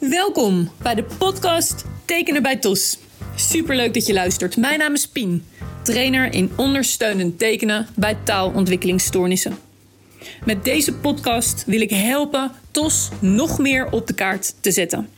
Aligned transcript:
Welkom 0.00 0.70
bij 0.82 0.94
de 0.94 1.04
podcast 1.18 1.84
Tekenen 2.04 2.42
bij 2.42 2.56
TOS. 2.56 2.98
Superleuk 3.36 3.94
dat 3.94 4.06
je 4.06 4.12
luistert. 4.12 4.56
Mijn 4.56 4.78
naam 4.78 4.94
is 4.94 5.08
Pien, 5.08 5.44
trainer 5.82 6.32
in 6.32 6.50
ondersteunend 6.56 7.38
tekenen 7.38 7.86
bij 7.96 8.16
taalontwikkelingsstoornissen. 8.24 9.58
Met 10.44 10.64
deze 10.64 10.94
podcast 10.94 11.64
wil 11.64 11.80
ik 11.80 11.90
helpen 11.90 12.52
TOS 12.70 13.08
nog 13.18 13.58
meer 13.58 13.90
op 13.90 14.06
de 14.06 14.14
kaart 14.14 14.54
te 14.60 14.70
zetten. 14.70 15.08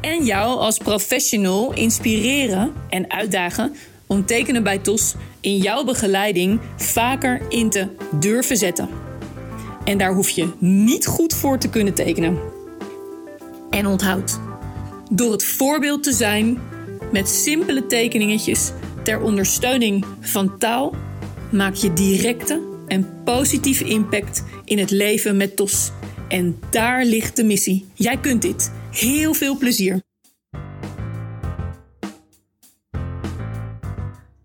En 0.00 0.24
jou 0.24 0.58
als 0.58 0.78
professional 0.78 1.72
inspireren 1.72 2.72
en 2.88 3.10
uitdagen 3.10 3.74
om 4.06 4.26
tekenen 4.26 4.62
bij 4.62 4.78
TOS 4.78 5.14
in 5.40 5.56
jouw 5.56 5.84
begeleiding 5.84 6.60
vaker 6.76 7.42
in 7.48 7.70
te 7.70 7.88
durven 8.10 8.56
zetten. 8.56 8.88
En 9.84 9.98
daar 9.98 10.12
hoef 10.12 10.28
je 10.28 10.52
niet 10.58 11.06
goed 11.06 11.34
voor 11.34 11.58
te 11.58 11.68
kunnen 11.68 11.94
tekenen. 11.94 12.57
En 13.70 13.86
onthoud, 13.86 14.40
door 15.10 15.32
het 15.32 15.44
voorbeeld 15.44 16.02
te 16.02 16.12
zijn 16.12 16.60
met 17.12 17.28
simpele 17.28 17.86
tekeningetjes 17.86 18.72
ter 19.02 19.20
ondersteuning 19.20 20.04
van 20.20 20.58
taal, 20.58 20.94
maak 21.52 21.74
je 21.74 21.92
directe 21.92 22.62
en 22.86 23.22
positieve 23.24 23.84
impact 23.84 24.44
in 24.64 24.78
het 24.78 24.90
leven 24.90 25.36
met 25.36 25.56
TOS. 25.56 25.90
En 26.28 26.60
daar 26.70 27.04
ligt 27.04 27.36
de 27.36 27.44
missie. 27.44 27.86
Jij 27.94 28.18
kunt 28.18 28.42
dit. 28.42 28.72
Heel 28.90 29.34
veel 29.34 29.56
plezier. 29.56 30.00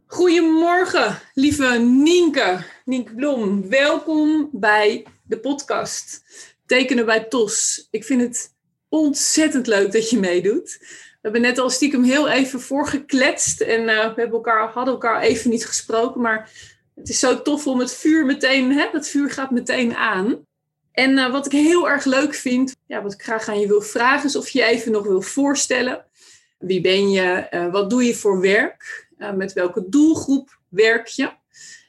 Goedemorgen, 0.05 1.19
lieve 1.33 1.79
Nienke. 1.79 2.65
Nienke 2.85 3.13
Blom, 3.13 3.69
welkom 3.69 4.49
bij 4.51 5.05
de 5.23 5.39
podcast 5.39 6.23
Tekenen 6.65 7.05
bij 7.05 7.23
TOS. 7.23 7.87
Ik 7.91 8.03
vind 8.03 8.21
het 8.21 8.53
ontzettend 8.93 9.67
leuk 9.67 9.91
dat 9.91 10.09
je 10.09 10.19
meedoet. 10.19 10.77
We 10.79 11.19
hebben 11.21 11.41
net 11.41 11.57
al 11.57 11.69
stiekem 11.69 12.03
heel 12.03 12.29
even 12.29 12.61
voorgekletst 12.61 13.61
en 13.61 13.81
uh, 13.81 13.85
we 13.85 14.21
hebben 14.21 14.31
elkaar, 14.31 14.69
hadden 14.69 14.93
elkaar 14.93 15.21
even 15.21 15.49
niet 15.49 15.65
gesproken, 15.65 16.21
maar 16.21 16.49
het 16.95 17.09
is 17.09 17.19
zo 17.19 17.41
tof 17.41 17.67
om 17.67 17.79
het 17.79 17.93
vuur 17.93 18.25
meteen, 18.25 18.71
hè, 18.71 18.87
het 18.91 19.09
vuur 19.09 19.31
gaat 19.31 19.51
meteen 19.51 19.95
aan. 19.95 20.45
En 20.91 21.11
uh, 21.11 21.31
wat 21.31 21.45
ik 21.45 21.51
heel 21.51 21.89
erg 21.89 22.05
leuk 22.05 22.33
vind, 22.33 22.75
ja, 22.85 23.01
wat 23.01 23.13
ik 23.13 23.21
graag 23.21 23.47
aan 23.47 23.59
je 23.59 23.67
wil 23.67 23.81
vragen, 23.81 24.25
is 24.25 24.35
of 24.35 24.49
je 24.49 24.63
even 24.63 24.91
nog 24.91 25.03
wil 25.03 25.21
voorstellen. 25.21 26.05
Wie 26.59 26.81
ben 26.81 27.11
je? 27.11 27.47
Uh, 27.51 27.71
wat 27.71 27.89
doe 27.89 28.03
je 28.03 28.15
voor 28.15 28.41
werk? 28.41 29.01
met 29.35 29.53
welke 29.53 29.89
doelgroep 29.89 30.59
werk 30.69 31.07
je? 31.07 31.29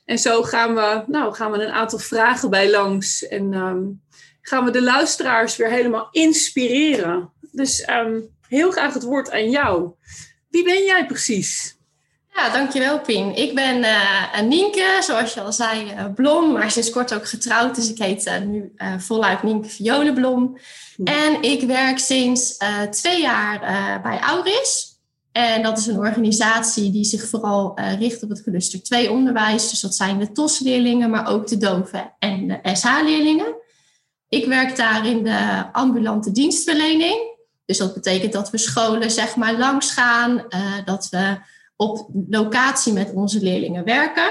En 0.04 0.18
zo 0.18 0.42
gaan 0.42 0.74
we, 0.74 1.04
nou, 1.06 1.34
gaan 1.34 1.50
we 1.50 1.62
een 1.62 1.72
aantal 1.72 1.98
vragen 1.98 2.50
bij 2.50 2.70
langs. 2.70 3.28
En 3.28 3.52
um, 3.52 4.02
gaan 4.46 4.64
we 4.64 4.70
de 4.70 4.82
luisteraars 4.82 5.56
weer 5.56 5.70
helemaal 5.70 6.08
inspireren. 6.10 7.30
Dus 7.52 7.88
um, 7.88 8.28
heel 8.48 8.70
graag 8.70 8.94
het 8.94 9.02
woord 9.02 9.30
aan 9.30 9.50
jou. 9.50 9.90
Wie 10.50 10.64
ben 10.64 10.84
jij 10.84 11.06
precies? 11.06 11.76
Ja, 12.34 12.50
dankjewel 12.50 13.00
Pien. 13.00 13.36
Ik 13.36 13.54
ben 13.54 13.78
uh, 13.78 14.40
Nienke, 14.40 15.00
zoals 15.00 15.34
je 15.34 15.40
al 15.40 15.52
zei, 15.52 15.92
uh, 15.92 16.04
Blom, 16.14 16.52
maar 16.52 16.70
sinds 16.70 16.90
kort 16.90 17.14
ook 17.14 17.28
getrouwd. 17.28 17.74
Dus 17.74 17.90
ik 17.90 17.98
heet 17.98 18.26
uh, 18.26 18.38
nu 18.38 18.72
voluit 18.98 19.42
Nienke 19.42 19.68
Fione 19.68 20.12
Blom. 20.12 20.58
Hm. 20.96 21.04
En 21.04 21.42
ik 21.42 21.62
werk 21.62 21.98
sinds 21.98 22.56
twee 22.90 23.20
jaar 23.20 23.60
bij 24.02 24.18
Auris. 24.18 24.92
En 25.32 25.62
dat 25.62 25.78
is 25.78 25.86
een 25.86 25.98
organisatie 25.98 26.90
die 26.90 27.04
zich 27.04 27.28
vooral 27.28 27.80
richt 27.98 28.22
op 28.22 28.28
het 28.28 28.42
cluster 28.42 28.82
2 28.82 29.10
onderwijs. 29.10 29.70
Dus 29.70 29.80
dat 29.80 29.94
zijn 29.94 30.18
de 30.18 30.32
TOS-leerlingen, 30.32 31.10
maar 31.10 31.28
ook 31.28 31.46
de 31.46 31.56
doven 31.56 32.12
en 32.18 32.48
de 32.48 32.76
SH-leerlingen. 32.76 33.62
Ik 34.34 34.46
werk 34.46 34.76
daar 34.76 35.06
in 35.06 35.22
de 35.22 35.64
ambulante 35.72 36.32
dienstverlening. 36.32 37.32
Dus 37.66 37.78
dat 37.78 37.94
betekent 37.94 38.32
dat 38.32 38.50
we 38.50 38.58
scholen 38.58 39.10
zeg 39.10 39.36
maar 39.36 39.58
langs 39.58 39.90
gaan, 39.90 40.46
dat 40.84 41.08
we 41.10 41.36
op 41.76 42.08
locatie 42.28 42.92
met 42.92 43.12
onze 43.12 43.42
leerlingen 43.42 43.84
werken. 43.84 44.30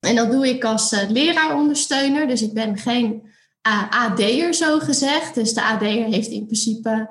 En 0.00 0.16
dat 0.16 0.30
doe 0.30 0.48
ik 0.48 0.64
als 0.64 0.92
uh, 0.92 1.10
leraarondersteuner. 1.10 2.28
Dus 2.28 2.42
ik 2.42 2.54
ben 2.54 2.78
geen 2.78 3.22
uh, 3.68 3.90
AD'er 3.90 4.54
zo 4.54 4.78
gezegd. 4.78 5.34
Dus 5.34 5.54
de 5.54 5.62
AD'er 5.62 6.04
heeft 6.04 6.28
in 6.28 6.46
principe 6.46 7.08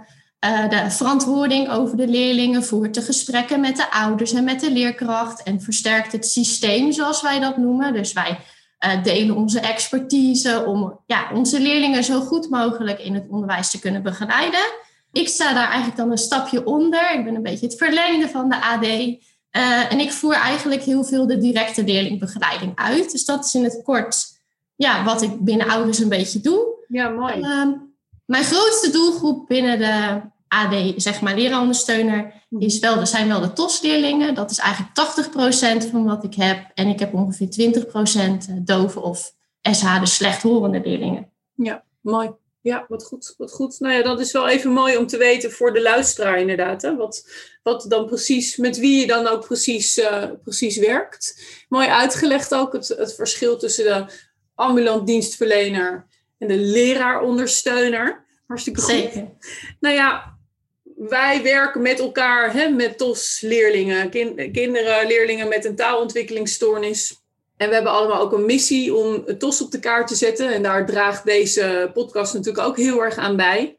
de 0.70 0.86
verantwoording 0.90 1.70
over 1.70 1.98
de 1.98 2.08
leerlingen, 2.08 2.64
voert 2.64 2.94
de 2.94 3.02
gesprekken 3.02 3.60
met 3.60 3.76
de 3.76 3.92
ouders 3.92 4.34
en 4.34 4.44
met 4.44 4.60
de 4.60 4.72
leerkracht 4.72 5.44
en 5.44 5.62
versterkt 5.62 6.12
het 6.12 6.26
systeem, 6.26 6.92
zoals 6.92 7.22
wij 7.22 7.40
dat 7.40 7.58
noemen. 7.58 7.94
Dus 7.94 8.14
wij 8.14 8.40
delen 9.04 9.36
onze 9.36 9.60
expertise 9.60 10.66
om 10.66 11.00
ja, 11.06 11.30
onze 11.34 11.60
leerlingen 11.60 12.04
zo 12.04 12.20
goed 12.20 12.50
mogelijk 12.50 13.00
in 13.00 13.14
het 13.14 13.26
onderwijs 13.30 13.72
te 13.72 13.80
kunnen 13.80 14.04
begeleiden. 14.04 14.72
Ik 15.12 15.28
sta 15.28 15.54
daar 15.54 15.68
eigenlijk 15.68 15.98
dan 15.98 16.12
een 16.12 16.18
stapje 16.18 16.66
onder. 16.66 17.12
Ik 17.12 17.24
ben 17.24 17.36
een 17.36 17.44
beetje 17.44 17.66
het 17.66 17.78
verlengde 17.78 18.30
van 18.30 18.50
de 18.50 18.62
AD. 18.62 18.86
Uh, 18.86 19.92
en 19.92 20.00
ik 20.00 20.12
voer 20.12 20.34
eigenlijk 20.34 20.84
heel 20.84 21.04
veel 21.04 21.28
de 21.28 21.38
directe 21.38 21.84
leerlingbegeleiding 21.84 22.72
uit. 22.76 23.12
Dus 23.12 23.26
dat 23.26 23.46
is 23.46 23.54
in 23.54 23.64
het 23.64 23.82
kort 23.84 24.28
ja, 24.76 25.04
wat 25.04 25.22
ik 25.22 25.40
binnen 25.40 25.68
ouders 25.68 26.00
een 26.00 26.10
beetje 26.10 26.40
doe. 26.40 26.86
Ja, 26.88 27.10
mooi. 27.10 27.40
Uh, 27.40 27.68
mijn 28.26 28.44
grootste 28.44 28.92
doelgroep 28.92 29.48
binnen 29.48 29.80
de 29.80 30.22
AD, 30.50 30.94
zeg 30.96 31.22
maar 31.22 31.36
leraarondersteuner, 31.36 32.34
is 32.50 32.80
wel, 32.80 33.00
er 33.00 33.08
zijn 33.08 33.28
wel 33.28 33.42
de 33.42 33.54
TOS-leerlingen. 33.54 34.36
Dat 34.36 34.52
is 34.52 34.58
eigenlijk 34.58 34.92
80% 35.86 35.90
van 35.92 36.06
wat 36.06 36.24
ik 36.24 36.34
heb. 36.36 36.72
En 36.74 36.88
ik 36.88 37.00
heb 37.00 37.14
ongeveer 37.14 37.74
20% 38.50 38.64
dove 38.64 39.00
of 39.00 39.34
SH, 39.62 40.00
de 40.00 40.06
slechthorende 40.06 40.82
leerlingen. 40.84 41.32
Ja, 41.56 41.84
mooi. 42.02 42.32
Ja, 42.62 42.86
wat 42.88 43.04
goed, 43.04 43.34
wat 43.38 43.52
goed. 43.52 43.80
Nou 43.80 43.94
ja, 43.94 44.04
dat 44.04 44.20
is 44.20 44.32
wel 44.32 44.48
even 44.48 44.72
mooi 44.72 44.98
om 44.98 45.08
te 45.08 45.18
weten 45.18 45.52
voor 45.52 45.74
de 45.74 45.82
luisteraar 45.82 46.40
inderdaad. 46.40 46.82
Hè? 46.82 46.96
Wat, 46.96 47.30
wat 47.64 47.86
dan 47.90 48.06
precies, 48.06 48.58
met 48.58 48.78
wie 48.78 49.00
je 49.00 49.08
dan 49.08 49.28
ook 49.28 49.46
precies, 49.46 49.98
uh, 49.98 50.24
precies 50.44 50.78
werkt. 50.78 51.46
Mooi 51.70 51.88
uitgelegd 51.88 52.54
ook 52.56 52.74
het, 52.74 52.88
het 52.88 53.16
verschil 53.16 53.58
tussen 53.58 53.84
de 53.84 54.06
ambulant 54.56 55.08
dienstverlener 55.08 56.08
en 56.38 56.48
de 56.48 56.58
leraarondersteuner. 56.58 58.26
Hartstikke 58.48 58.82
goed. 58.82 58.92
Zeker. 58.92 59.30
Nou 59.80 59.96
ja, 59.96 60.39
wij 61.08 61.44
werken 61.44 61.82
met 61.82 62.00
elkaar, 62.00 62.54
hè, 62.54 62.70
met 62.70 62.98
TOS-leerlingen, 62.98 64.10
kind, 64.10 64.52
kinderen, 64.52 65.08
leerlingen 65.08 65.48
met 65.48 65.66
een 65.66 65.76
taalontwikkelingsstoornis. 65.76 67.22
En 67.58 67.68
we 67.68 67.74
hebben 67.74 67.92
allemaal 67.92 68.22
ook 68.22 68.32
een 68.32 68.46
missie 68.46 68.96
om 68.96 69.24
het 69.26 69.40
TOS 69.40 69.62
op 69.62 69.72
de 69.72 69.80
kaart 69.80 70.08
te 70.08 70.16
zetten. 70.16 70.54
En 70.54 70.64
daar 70.64 70.86
draagt 70.86 71.26
deze 71.26 71.92
podcast 71.94 72.34
natuurlijk 72.34 72.68
ook 72.68 72.78
heel 72.78 73.04
erg 73.04 73.18
aan 73.18 73.36
bij. 73.36 73.78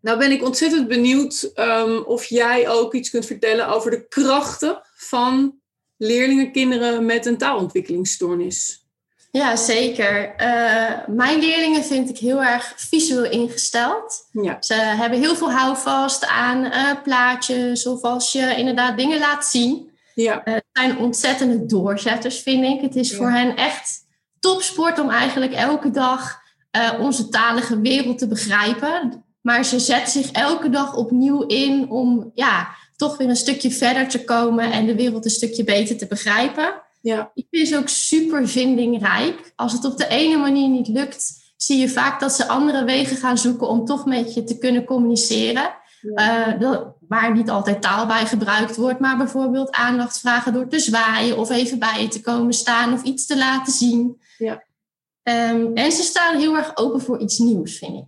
Nou 0.00 0.18
ben 0.18 0.30
ik 0.30 0.44
ontzettend 0.44 0.88
benieuwd 0.88 1.52
um, 1.54 1.98
of 1.98 2.24
jij 2.24 2.68
ook 2.68 2.94
iets 2.94 3.10
kunt 3.10 3.26
vertellen 3.26 3.68
over 3.68 3.90
de 3.90 4.08
krachten 4.08 4.82
van 4.94 5.60
leerlingen, 5.96 6.52
kinderen 6.52 7.06
met 7.06 7.26
een 7.26 7.38
taalontwikkelingsstoornis. 7.38 8.79
Ja, 9.30 9.56
zeker. 9.56 10.34
Uh, 10.38 11.06
mijn 11.06 11.38
leerlingen 11.38 11.84
vind 11.84 12.08
ik 12.08 12.18
heel 12.18 12.42
erg 12.42 12.72
visueel 12.76 13.30
ingesteld. 13.30 14.28
Ja. 14.32 14.56
Ze 14.60 14.74
hebben 14.74 15.18
heel 15.18 15.36
veel 15.36 15.52
houvast 15.52 16.26
aan 16.26 16.64
uh, 16.64 17.02
plaatjes 17.02 17.86
of 17.86 18.02
als 18.02 18.32
je 18.32 18.54
inderdaad 18.56 18.96
dingen 18.96 19.18
laat 19.18 19.44
zien. 19.44 19.90
Ja. 20.14 20.42
Uh, 20.44 20.54
het 20.54 20.64
zijn 20.72 20.98
ontzettende 20.98 21.66
doorzetters, 21.66 22.40
vind 22.40 22.64
ik. 22.64 22.80
Het 22.80 22.96
is 22.96 23.10
ja. 23.10 23.16
voor 23.16 23.30
hen 23.30 23.56
echt 23.56 24.06
topsport 24.40 24.98
om 24.98 25.10
eigenlijk 25.10 25.52
elke 25.52 25.90
dag 25.90 26.38
onze 26.98 27.28
talige 27.28 27.80
wereld 27.80 28.18
te 28.18 28.28
begrijpen. 28.28 29.24
Maar 29.40 29.64
ze 29.64 29.78
zet 29.78 30.08
zich 30.08 30.30
elke 30.30 30.70
dag 30.70 30.94
opnieuw 30.94 31.46
in 31.46 31.90
om 31.90 32.30
ja, 32.34 32.68
toch 32.96 33.16
weer 33.16 33.28
een 33.28 33.36
stukje 33.36 33.70
verder 33.70 34.08
te 34.08 34.24
komen 34.24 34.72
en 34.72 34.86
de 34.86 34.94
wereld 34.94 35.24
een 35.24 35.30
stukje 35.30 35.64
beter 35.64 35.96
te 35.96 36.06
begrijpen. 36.06 36.82
Ja. 37.00 37.30
Ik 37.34 37.46
vind 37.50 37.68
ze 37.68 37.76
ook 37.76 37.88
super 37.88 38.48
vindingrijk. 38.48 39.52
Als 39.56 39.72
het 39.72 39.84
op 39.84 39.96
de 39.96 40.08
ene 40.08 40.36
manier 40.36 40.68
niet 40.68 40.88
lukt, 40.88 41.52
zie 41.56 41.78
je 41.78 41.88
vaak 41.88 42.20
dat 42.20 42.32
ze 42.32 42.48
andere 42.48 42.84
wegen 42.84 43.16
gaan 43.16 43.38
zoeken 43.38 43.68
om 43.68 43.84
toch 43.84 44.06
met 44.06 44.34
je 44.34 44.44
te 44.44 44.58
kunnen 44.58 44.84
communiceren. 44.84 45.70
Ja. 46.00 46.52
Uh, 46.54 46.60
dat, 46.60 46.86
waar 47.08 47.34
niet 47.34 47.50
altijd 47.50 47.82
taal 47.82 48.06
bij 48.06 48.26
gebruikt 48.26 48.76
wordt, 48.76 49.00
maar 49.00 49.16
bijvoorbeeld 49.16 49.70
aandacht 49.70 50.20
vragen 50.20 50.52
door 50.52 50.68
te 50.68 50.78
zwaaien 50.78 51.38
of 51.38 51.50
even 51.50 51.78
bij 51.78 52.02
je 52.02 52.08
te 52.08 52.20
komen 52.20 52.52
staan 52.52 52.92
of 52.92 53.02
iets 53.02 53.26
te 53.26 53.38
laten 53.38 53.72
zien. 53.72 54.20
Ja. 54.38 54.62
Um, 55.22 55.74
en 55.74 55.92
ze 55.92 56.02
staan 56.02 56.38
heel 56.38 56.56
erg 56.56 56.76
open 56.76 57.00
voor 57.00 57.18
iets 57.18 57.38
nieuws, 57.38 57.78
vind 57.78 57.96
ik. 57.96 58.04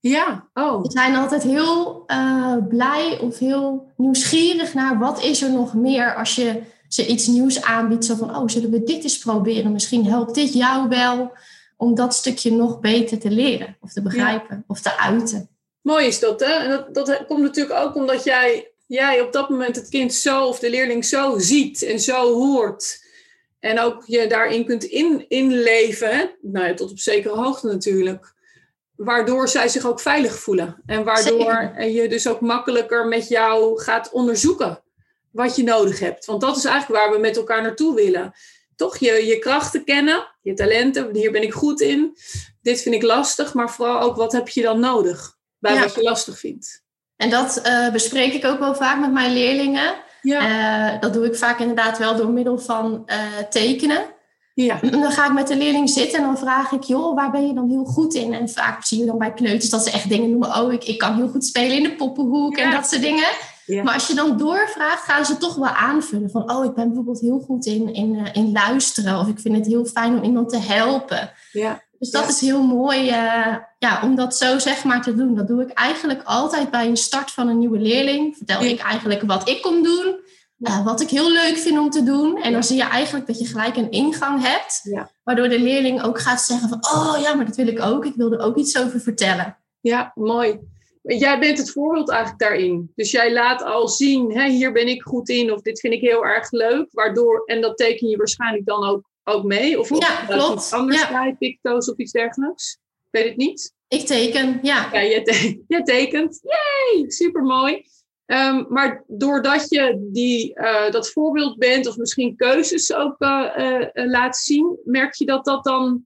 Ja, 0.00 0.48
oh. 0.54 0.84
Ze 0.84 0.90
zijn 0.90 1.16
altijd 1.16 1.42
heel 1.42 2.04
uh, 2.06 2.56
blij 2.68 3.18
of 3.20 3.38
heel 3.38 3.92
nieuwsgierig 3.96 4.74
naar 4.74 4.98
wat 4.98 5.22
is 5.22 5.42
er 5.42 5.50
nog 5.50 5.74
meer 5.74 6.14
als 6.14 6.34
je 6.34 6.62
ze 6.96 7.06
iets 7.06 7.26
nieuws 7.26 7.62
aanbiedt. 7.62 8.04
Zo 8.04 8.14
van, 8.14 8.36
oh, 8.36 8.48
zullen 8.48 8.70
we 8.70 8.82
dit 8.82 9.02
eens 9.02 9.18
proberen? 9.18 9.72
Misschien 9.72 10.06
helpt 10.06 10.34
dit 10.34 10.52
jou 10.52 10.88
wel 10.88 11.32
om 11.76 11.94
dat 11.94 12.14
stukje 12.14 12.52
nog 12.52 12.80
beter 12.80 13.18
te 13.18 13.30
leren 13.30 13.76
of 13.80 13.92
te 13.92 14.02
begrijpen 14.02 14.56
ja. 14.56 14.64
of 14.66 14.80
te 14.80 14.98
uiten. 14.98 15.48
Mooi 15.80 16.06
is 16.06 16.18
dat, 16.18 16.40
hè? 16.40 16.52
En 16.52 16.70
dat, 16.92 17.06
dat 17.06 17.26
komt 17.26 17.42
natuurlijk 17.42 17.78
ook 17.78 17.94
omdat 17.94 18.24
jij, 18.24 18.72
jij 18.86 19.20
op 19.20 19.32
dat 19.32 19.50
moment 19.50 19.76
het 19.76 19.88
kind 19.88 20.14
zo 20.14 20.44
of 20.44 20.58
de 20.58 20.70
leerling 20.70 21.04
zo 21.04 21.38
ziet 21.38 21.82
en 21.82 22.00
zo 22.00 22.32
hoort. 22.32 23.04
En 23.60 23.80
ook 23.80 24.02
je 24.06 24.26
daarin 24.26 24.64
kunt 24.64 24.84
in, 24.84 25.24
inleven, 25.28 26.16
hè? 26.16 26.24
Nou 26.40 26.66
ja, 26.66 26.74
tot 26.74 26.90
op 26.90 26.98
zekere 26.98 27.34
hoogte 27.34 27.66
natuurlijk. 27.66 28.34
waardoor 28.96 29.48
zij 29.48 29.68
zich 29.68 29.86
ook 29.86 30.00
veilig 30.00 30.38
voelen. 30.38 30.82
En 30.86 31.04
waardoor 31.04 31.72
je 31.80 32.08
dus 32.08 32.28
ook 32.28 32.40
makkelijker 32.40 33.06
met 33.06 33.28
jou 33.28 33.80
gaat 33.80 34.10
onderzoeken 34.10 34.84
wat 35.36 35.56
je 35.56 35.62
nodig 35.62 35.98
hebt. 35.98 36.26
Want 36.26 36.40
dat 36.40 36.56
is 36.56 36.64
eigenlijk 36.64 37.02
waar 37.02 37.12
we 37.12 37.18
met 37.20 37.36
elkaar 37.36 37.62
naartoe 37.62 37.94
willen. 37.94 38.32
Toch 38.76 38.96
je, 38.96 39.26
je 39.26 39.38
krachten 39.38 39.84
kennen, 39.84 40.26
je 40.42 40.54
talenten, 40.54 41.14
hier 41.14 41.30
ben 41.30 41.42
ik 41.42 41.52
goed 41.52 41.80
in. 41.80 42.16
Dit 42.62 42.82
vind 42.82 42.94
ik 42.94 43.02
lastig, 43.02 43.54
maar 43.54 43.70
vooral 43.70 44.00
ook 44.00 44.16
wat 44.16 44.32
heb 44.32 44.48
je 44.48 44.62
dan 44.62 44.80
nodig 44.80 45.36
bij 45.58 45.80
wat 45.80 45.94
je 45.94 46.02
lastig 46.02 46.38
vindt. 46.38 46.84
En 47.16 47.30
dat 47.30 47.62
uh, 47.66 47.90
bespreek 47.92 48.32
ik 48.32 48.44
ook 48.44 48.58
wel 48.58 48.74
vaak 48.74 49.00
met 49.00 49.12
mijn 49.12 49.32
leerlingen. 49.32 49.94
Ja. 50.22 50.94
Uh, 50.94 51.00
dat 51.00 51.12
doe 51.12 51.26
ik 51.26 51.36
vaak 51.36 51.58
inderdaad 51.58 51.98
wel 51.98 52.16
door 52.16 52.30
middel 52.30 52.58
van 52.58 53.02
uh, 53.06 53.16
tekenen. 53.50 54.04
Ja. 54.54 54.78
Dan 54.90 55.12
ga 55.12 55.26
ik 55.26 55.32
met 55.32 55.48
de 55.48 55.56
leerling 55.56 55.90
zitten 55.90 56.18
en 56.18 56.24
dan 56.24 56.38
vraag 56.38 56.72
ik, 56.72 56.82
joh, 56.82 57.14
waar 57.14 57.30
ben 57.30 57.46
je 57.46 57.54
dan 57.54 57.68
heel 57.68 57.84
goed 57.84 58.14
in? 58.14 58.34
En 58.34 58.48
vaak 58.48 58.84
zie 58.84 58.98
je 58.98 59.06
dan 59.06 59.18
bij 59.18 59.32
kleuters 59.32 59.70
dat 59.70 59.84
ze 59.84 59.90
echt 59.90 60.08
dingen 60.08 60.30
noemen. 60.30 60.56
Oh, 60.56 60.72
ik, 60.72 60.84
ik 60.84 60.98
kan 60.98 61.16
heel 61.16 61.28
goed 61.28 61.44
spelen 61.44 61.76
in 61.76 61.82
de 61.82 61.94
poppenhoek 61.94 62.56
en 62.56 62.70
dat 62.70 62.88
soort 62.88 63.02
dingen. 63.02 63.28
Ja. 63.66 63.82
Maar 63.82 63.94
als 63.94 64.06
je 64.06 64.14
dan 64.14 64.36
doorvraagt, 64.36 65.04
gaan 65.04 65.24
ze 65.24 65.36
toch 65.36 65.54
wel 65.54 65.68
aanvullen. 65.68 66.30
Van, 66.30 66.50
oh, 66.52 66.64
ik 66.64 66.74
ben 66.74 66.86
bijvoorbeeld 66.86 67.20
heel 67.20 67.38
goed 67.38 67.66
in, 67.66 67.94
in, 67.94 68.28
in 68.32 68.52
luisteren. 68.52 69.18
Of 69.18 69.28
ik 69.28 69.38
vind 69.38 69.56
het 69.56 69.66
heel 69.66 69.84
fijn 69.84 70.16
om 70.16 70.22
iemand 70.24 70.48
te 70.48 70.58
helpen. 70.58 71.30
Ja. 71.52 71.84
Dus 71.98 72.10
dat 72.10 72.28
is 72.28 72.40
heel 72.40 72.62
mooi 72.62 73.08
uh, 73.08 73.56
ja, 73.78 74.00
om 74.02 74.14
dat 74.14 74.36
zo 74.36 74.58
zeg 74.58 74.84
maar 74.84 75.02
te 75.02 75.14
doen. 75.14 75.34
Dat 75.34 75.48
doe 75.48 75.62
ik 75.62 75.70
eigenlijk 75.70 76.22
altijd 76.24 76.70
bij 76.70 76.86
een 76.86 76.96
start 76.96 77.30
van 77.30 77.48
een 77.48 77.58
nieuwe 77.58 77.78
leerling. 77.78 78.36
Vertel 78.36 78.62
ik 78.62 78.80
eigenlijk 78.80 79.22
wat 79.22 79.48
ik 79.48 79.62
kom 79.62 79.82
doen. 79.82 80.24
Uh, 80.58 80.84
wat 80.84 81.00
ik 81.00 81.10
heel 81.10 81.30
leuk 81.30 81.56
vind 81.56 81.78
om 81.78 81.90
te 81.90 82.02
doen. 82.02 82.42
En 82.42 82.52
dan 82.52 82.64
zie 82.64 82.76
je 82.76 82.82
eigenlijk 82.82 83.26
dat 83.26 83.38
je 83.38 83.46
gelijk 83.46 83.76
een 83.76 83.90
ingang 83.90 84.42
hebt. 84.42 84.82
Waardoor 85.22 85.48
de 85.48 85.60
leerling 85.60 86.02
ook 86.02 86.20
gaat 86.20 86.42
zeggen 86.42 86.68
van... 86.68 86.78
Oh 86.78 87.16
ja, 87.20 87.34
maar 87.34 87.44
dat 87.44 87.56
wil 87.56 87.66
ik 87.66 87.82
ook. 87.82 88.04
Ik 88.04 88.14
wil 88.14 88.32
er 88.32 88.40
ook 88.40 88.56
iets 88.56 88.78
over 88.78 89.00
vertellen. 89.00 89.56
Ja, 89.80 90.12
mooi. 90.14 90.60
Jij 91.06 91.38
bent 91.38 91.58
het 91.58 91.70
voorbeeld 91.70 92.10
eigenlijk 92.10 92.40
daarin. 92.40 92.92
Dus 92.94 93.10
jij 93.10 93.32
laat 93.32 93.62
al 93.62 93.88
zien, 93.88 94.32
hè, 94.32 94.48
hier 94.48 94.72
ben 94.72 94.88
ik 94.88 95.02
goed 95.02 95.28
in. 95.28 95.52
Of 95.52 95.60
dit 95.60 95.80
vind 95.80 95.92
ik 95.92 96.00
heel 96.00 96.24
erg 96.24 96.50
leuk. 96.50 96.86
Waardoor, 96.90 97.42
en 97.44 97.60
dat 97.60 97.76
teken 97.76 98.08
je 98.08 98.16
waarschijnlijk 98.16 98.66
dan 98.66 98.84
ook 98.84 99.10
ook 99.28 99.44
mee? 99.44 99.78
Of, 99.78 99.88
ja, 99.98 100.24
klopt. 100.26 100.56
iets 100.56 100.72
anders 100.72 101.00
ja. 101.00 101.08
bij, 101.08 101.36
picto's 101.38 101.90
of 101.90 101.96
iets 101.96 102.12
dergelijks? 102.12 102.78
Ik 103.04 103.08
weet 103.10 103.28
het 103.28 103.36
niet. 103.36 103.74
Ik 103.88 104.06
teken, 104.06 104.58
ja. 104.62 104.88
Ja, 104.92 105.04
jij, 105.04 105.22
te 105.22 105.62
jij 105.68 105.82
tekent. 105.82 106.40
Yay, 106.42 107.10
supermooi. 107.10 107.84
Um, 108.26 108.66
maar 108.68 109.04
doordat 109.06 109.66
je 109.68 110.08
die, 110.12 110.58
uh, 110.58 110.90
dat 110.90 111.10
voorbeeld 111.10 111.58
bent 111.58 111.86
of 111.86 111.96
misschien 111.96 112.36
keuzes 112.36 112.94
ook 112.94 113.14
uh, 113.18 113.50
uh, 113.56 113.86
laat 113.92 114.36
zien, 114.36 114.78
merk 114.84 115.14
je 115.14 115.24
dat 115.24 115.44
dat 115.44 115.64
dan 115.64 116.04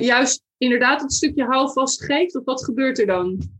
juist 0.00 0.42
inderdaad 0.58 1.00
het 1.00 1.12
stukje 1.12 1.44
houvast 1.44 2.04
geeft? 2.04 2.36
Of 2.36 2.44
wat 2.44 2.64
gebeurt 2.64 2.98
er 2.98 3.06
dan? 3.06 3.57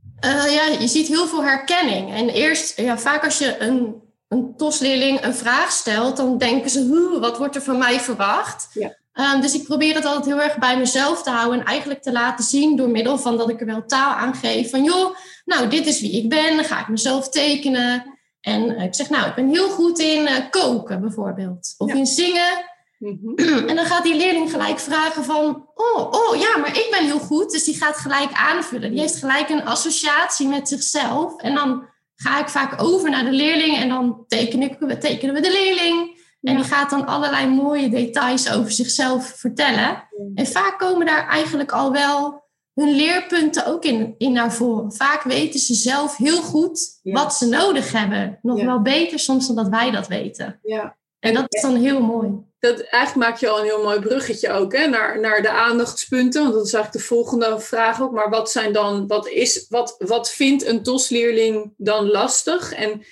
Ja, 0.50 0.66
je 0.80 0.88
ziet 0.88 1.08
heel 1.08 1.26
veel 1.26 1.44
herkenning. 1.44 2.14
En 2.14 2.28
eerst, 2.28 2.80
ja, 2.80 2.98
vaak 2.98 3.24
als 3.24 3.38
je 3.38 3.56
een 3.58 4.06
een 4.28 4.56
TOS-leerling 4.56 5.24
een 5.24 5.34
vraag 5.34 5.72
stelt, 5.72 6.16
dan 6.16 6.38
denken 6.38 6.70
ze, 6.70 7.16
wat 7.20 7.38
wordt 7.38 7.54
er 7.54 7.62
van 7.62 7.78
mij 7.78 8.00
verwacht? 8.00 8.68
Ja. 8.72 8.96
Um, 9.34 9.40
dus 9.40 9.54
ik 9.54 9.64
probeer 9.64 9.94
het 9.94 10.04
altijd 10.04 10.24
heel 10.24 10.42
erg 10.42 10.58
bij 10.58 10.78
mezelf 10.78 11.22
te 11.22 11.30
houden 11.30 11.60
en 11.60 11.66
eigenlijk 11.66 12.02
te 12.02 12.12
laten 12.12 12.44
zien 12.44 12.76
door 12.76 12.88
middel 12.88 13.18
van 13.18 13.36
dat 13.36 13.50
ik 13.50 13.60
er 13.60 13.66
wel 13.66 13.84
taal 13.86 14.12
aan 14.12 14.34
geef 14.34 14.70
van, 14.70 14.84
joh, 14.84 15.16
nou, 15.44 15.68
dit 15.68 15.86
is 15.86 16.00
wie 16.00 16.12
ik 16.12 16.28
ben, 16.28 16.56
dan 16.56 16.64
ga 16.64 16.80
ik 16.80 16.88
mezelf 16.88 17.28
tekenen. 17.28 18.18
En 18.40 18.70
uh, 18.70 18.82
ik 18.82 18.94
zeg, 18.94 19.10
nou, 19.10 19.28
ik 19.28 19.34
ben 19.34 19.48
heel 19.48 19.68
goed 19.68 19.98
in 19.98 20.22
uh, 20.22 20.32
koken 20.50 21.00
bijvoorbeeld, 21.00 21.74
of 21.78 21.92
in 21.92 22.06
zingen. 22.06 22.64
Mm 22.98 23.18
-hmm. 23.22 23.68
En 23.68 23.76
dan 23.76 23.84
gaat 23.84 24.02
die 24.02 24.16
leerling 24.16 24.50
gelijk 24.50 24.78
vragen 24.78 25.24
van, 25.24 25.68
oh, 25.74 26.10
oh 26.10 26.36
ja, 26.36 26.56
maar 26.56 26.76
ik 26.76 26.88
ben 26.90 27.04
heel 27.04 27.18
goed. 27.18 27.50
Dus 27.50 27.64
die 27.64 27.76
gaat 27.76 27.96
gelijk 27.96 28.32
aanvullen. 28.32 28.90
Die 28.90 29.00
heeft 29.00 29.16
gelijk 29.16 29.48
een 29.48 29.64
associatie 29.64 30.48
met 30.48 30.68
zichzelf. 30.68 31.40
En 31.40 31.54
dan 31.54 31.86
ga 32.14 32.40
ik 32.40 32.48
vaak 32.48 32.82
over 32.82 33.10
naar 33.10 33.24
de 33.24 33.32
leerling 33.32 33.76
en 33.76 33.88
dan 33.88 34.24
teken 34.26 34.62
ik, 34.62 35.00
tekenen 35.00 35.34
we 35.34 35.40
de 35.40 35.52
leerling. 35.52 36.16
En 36.40 36.56
die 36.56 36.64
gaat 36.64 36.90
dan 36.90 37.06
allerlei 37.06 37.48
mooie 37.48 37.88
details 37.88 38.52
over 38.52 38.72
zichzelf 38.72 39.32
vertellen. 39.36 40.08
En 40.34 40.46
vaak 40.46 40.78
komen 40.78 41.06
daar 41.06 41.28
eigenlijk 41.28 41.72
al 41.72 41.92
wel 41.92 42.46
hun 42.74 42.96
leerpunten 42.96 43.66
ook 43.66 43.84
in, 43.84 44.14
in 44.18 44.32
naar 44.32 44.52
voren. 44.52 44.92
Vaak 44.92 45.22
weten 45.22 45.60
ze 45.60 45.74
zelf 45.74 46.16
heel 46.16 46.42
goed 46.42 47.00
wat 47.02 47.34
ze 47.34 47.48
nodig 47.48 47.92
hebben. 47.92 48.38
Nog 48.42 48.62
wel 48.62 48.82
beter 48.82 49.18
soms 49.18 49.46
dan 49.46 49.56
dat 49.56 49.68
wij 49.68 49.90
dat 49.90 50.06
weten. 50.06 50.60
Ja. 50.62 50.96
En 51.18 51.34
dat 51.34 51.54
is 51.54 51.62
dan 51.62 51.76
heel 51.76 52.00
mooi. 52.00 52.46
Dat, 52.58 52.80
eigenlijk 52.80 53.30
maak 53.30 53.40
je 53.40 53.48
al 53.48 53.58
een 53.58 53.64
heel 53.64 53.82
mooi 53.82 54.00
bruggetje 54.00 54.50
ook 54.50 54.72
hè, 54.72 54.86
naar, 54.86 55.20
naar 55.20 55.42
de 55.42 55.50
aandachtspunten. 55.50 56.42
Want 56.42 56.54
dat 56.54 56.66
is 56.66 56.72
eigenlijk 56.72 57.04
de 57.04 57.14
volgende 57.14 57.60
vraag 57.60 58.02
ook. 58.02 58.12
Maar 58.12 58.30
wat 58.30 58.50
zijn 58.50 58.72
dan, 58.72 59.06
wat 59.06 59.28
is, 59.28 59.66
wat, 59.68 59.94
wat 59.98 60.30
vindt 60.30 60.66
een 60.66 60.82
TOS-leerling 60.82 61.74
dan 61.76 62.10
lastig? 62.10 62.72
En, 62.72 63.02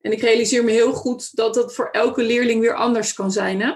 en 0.00 0.12
ik 0.12 0.20
realiseer 0.20 0.64
me 0.64 0.70
heel 0.70 0.92
goed 0.92 1.36
dat 1.36 1.54
dat 1.54 1.74
voor 1.74 1.88
elke 1.90 2.22
leerling 2.22 2.60
weer 2.60 2.74
anders 2.74 3.14
kan 3.14 3.32
zijn. 3.32 3.60
Hè? 3.60 3.72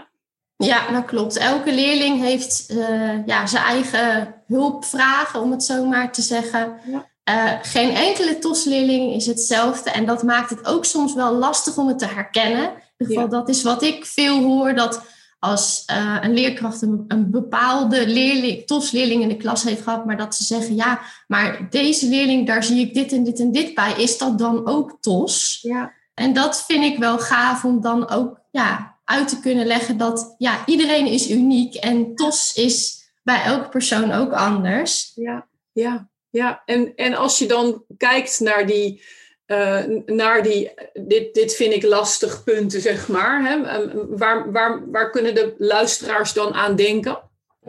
Ja, 0.57 0.91
dat 0.91 1.05
klopt. 1.05 1.37
Elke 1.37 1.73
leerling 1.73 2.21
heeft 2.21 2.67
uh, 2.71 3.27
ja, 3.27 3.47
zijn 3.47 3.65
eigen 3.65 4.35
hulpvragen, 4.47 5.41
om 5.41 5.51
het 5.51 5.65
zo 5.65 5.85
maar 5.85 6.13
te 6.13 6.23
zeggen. 6.23 6.81
Ja. 6.91 7.15
Uh, 7.31 7.59
geen 7.63 7.95
enkele 7.95 8.39
TOS-leerling 8.39 9.15
is 9.15 9.27
hetzelfde. 9.27 9.91
En 9.91 10.07
dat 10.07 10.23
maakt 10.23 10.51
het 10.51 10.67
ook 10.67 10.85
soms 10.85 11.15
wel 11.15 11.33
lastig 11.33 11.77
om 11.77 11.89
het 11.89 11.99
te 11.99 12.07
herkennen. 12.07 12.65
In 12.65 13.09
ieder 13.09 13.15
geval, 13.15 13.29
dat 13.39 13.49
is 13.49 13.63
wat 13.63 13.83
ik 13.83 14.07
veel 14.07 14.43
hoor. 14.43 14.75
Dat 14.75 15.01
als 15.47 15.85
uh, 15.91 16.19
een 16.21 16.35
leerkracht 16.35 16.83
een, 16.83 17.05
een 17.09 17.31
bepaalde 17.31 18.09
leerling, 18.09 18.67
TOS-leerling 18.67 19.23
in 19.23 19.29
de 19.29 19.37
klas 19.37 19.63
heeft 19.63 19.83
gehad, 19.83 20.07
maar 20.07 20.17
dat 20.17 20.35
ze 20.35 20.45
zeggen, 20.45 20.75
ja, 20.75 21.01
maar 21.27 21.67
deze 21.71 22.09
leerling, 22.09 22.47
daar 22.47 22.65
zie 22.65 22.87
ik 22.87 22.95
dit 22.95 23.13
en 23.13 23.25
dit 23.25 23.41
en 23.41 23.53
dit 23.53 23.75
bij. 23.75 23.93
Is 23.93 24.19
dat 24.19 24.39
dan 24.39 24.67
ook 24.67 24.99
TOS? 25.01 25.59
Ja. 25.63 25.93
En 26.15 26.33
dat 26.33 26.65
vind 26.67 26.85
ik 26.85 26.99
wel 26.99 27.19
gaaf 27.19 27.65
om 27.65 27.81
dan 27.81 28.11
ook 28.11 28.41
ja, 28.51 28.99
uit 29.05 29.29
te 29.29 29.41
kunnen 29.41 29.67
leggen 29.67 29.97
dat 29.97 30.35
ja, 30.39 30.67
iedereen 30.67 31.07
is 31.07 31.31
uniek 31.31 31.75
en 31.75 32.15
TOS 32.15 32.55
is 32.55 33.05
bij 33.23 33.43
elke 33.43 33.69
persoon 33.69 34.13
ook 34.13 34.33
anders. 34.33 35.13
Ja, 35.15 35.47
ja, 35.73 36.09
ja. 36.31 36.63
En, 36.65 36.93
en 36.97 37.15
als 37.15 37.39
je 37.39 37.47
dan 37.47 37.85
kijkt 37.97 38.41
naar 38.41 38.67
die 38.67 39.03
uh, 39.47 39.85
naar 40.07 40.43
die, 40.43 40.71
dit, 40.93 41.35
dit 41.35 41.55
vind 41.55 41.73
ik 41.73 41.83
lastig 41.83 42.45
punten, 42.45 42.81
zeg 42.81 43.09
maar. 43.09 43.45
Hè? 43.45 43.63
Ehm, 43.63 43.91
waar, 44.09 44.53
waar, 44.53 44.91
waar 44.91 45.11
kunnen 45.11 45.35
de 45.35 45.55
luisteraars 45.59 46.33
dan 46.33 46.55
aan 46.55 46.77
denken? 46.77 47.19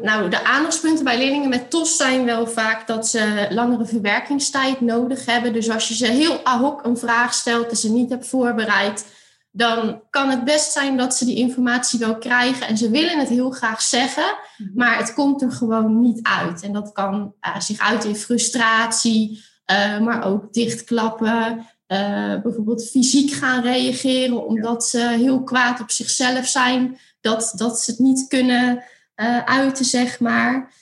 Nou, 0.02 0.30
de 0.30 0.44
aandachtspunten 0.44 1.04
bij 1.04 1.18
leerlingen 1.18 1.50
met 1.50 1.70
TOS 1.70 1.98
zijn 1.98 2.26
wel 2.26 2.48
vaak 2.48 2.88
dat 2.88 3.08
ze 3.08 3.48
langere 3.50 3.86
verwerkingstijd 3.86 4.82
nodig 4.82 5.26
hebben. 5.26 5.54
Dus 5.54 5.70
als 5.70 5.88
je 5.88 5.96
ze 5.96 6.06
heel 6.06 6.40
ad 6.44 6.60
hoc 6.60 6.86
een 6.86 6.98
vraag 6.98 7.34
stelt 7.34 7.70
en 7.70 7.76
ze 7.76 7.92
niet 7.92 8.10
hebt 8.10 8.28
voorbereid, 8.28 9.06
dan 9.52 10.02
kan 10.10 10.30
het 10.30 10.44
best 10.44 10.72
zijn 10.72 10.98
dat 10.98 11.16
ze 11.16 11.26
die 11.26 11.38
informatie 11.38 12.00
wel 12.00 12.18
krijgen 12.18 12.68
en 12.68 12.78
ze 12.78 12.90
willen 12.90 13.19
het 13.19 13.30
heel 13.30 13.52
graag 13.52 13.81
zeggen, 13.81 14.38
mhm. 14.57 14.69
maar 14.76 14.98
het 14.98 15.14
komt 15.14 15.42
er 15.42 15.52
gewoon 15.52 16.00
niet 16.02 16.19
uit. 16.22 16.62
En 16.62 16.74
dat 16.74 16.92
kan 16.92 17.34
uh, 17.42 17.60
zich 17.60 17.80
uit 17.80 18.04
in 18.04 18.16
frustratie, 18.16 19.44
uh, 19.71 20.00
maar 20.00 20.26
ook 20.26 20.54
dichtklappen. 20.54 21.66
Uh, 21.88 22.42
bijvoorbeeld 22.42 22.90
fysiek 22.90 23.31
gaan 23.31 23.62
reageren 23.62 24.45
omdat 24.47 24.86
ze 24.86 25.00
heel 25.00 25.44
kwaad 25.44 25.81
op 25.81 25.92
zichzelf 25.92 26.47
zijn. 26.47 26.97
Dat, 27.21 27.54
dat 27.56 27.80
ze 27.80 27.92
het 27.92 28.00
niet 28.00 28.28
kunnen 28.28 28.83
uh, 29.16 29.44
uiten, 29.44 29.86
zeg 29.86 30.19
maar. 30.19 30.74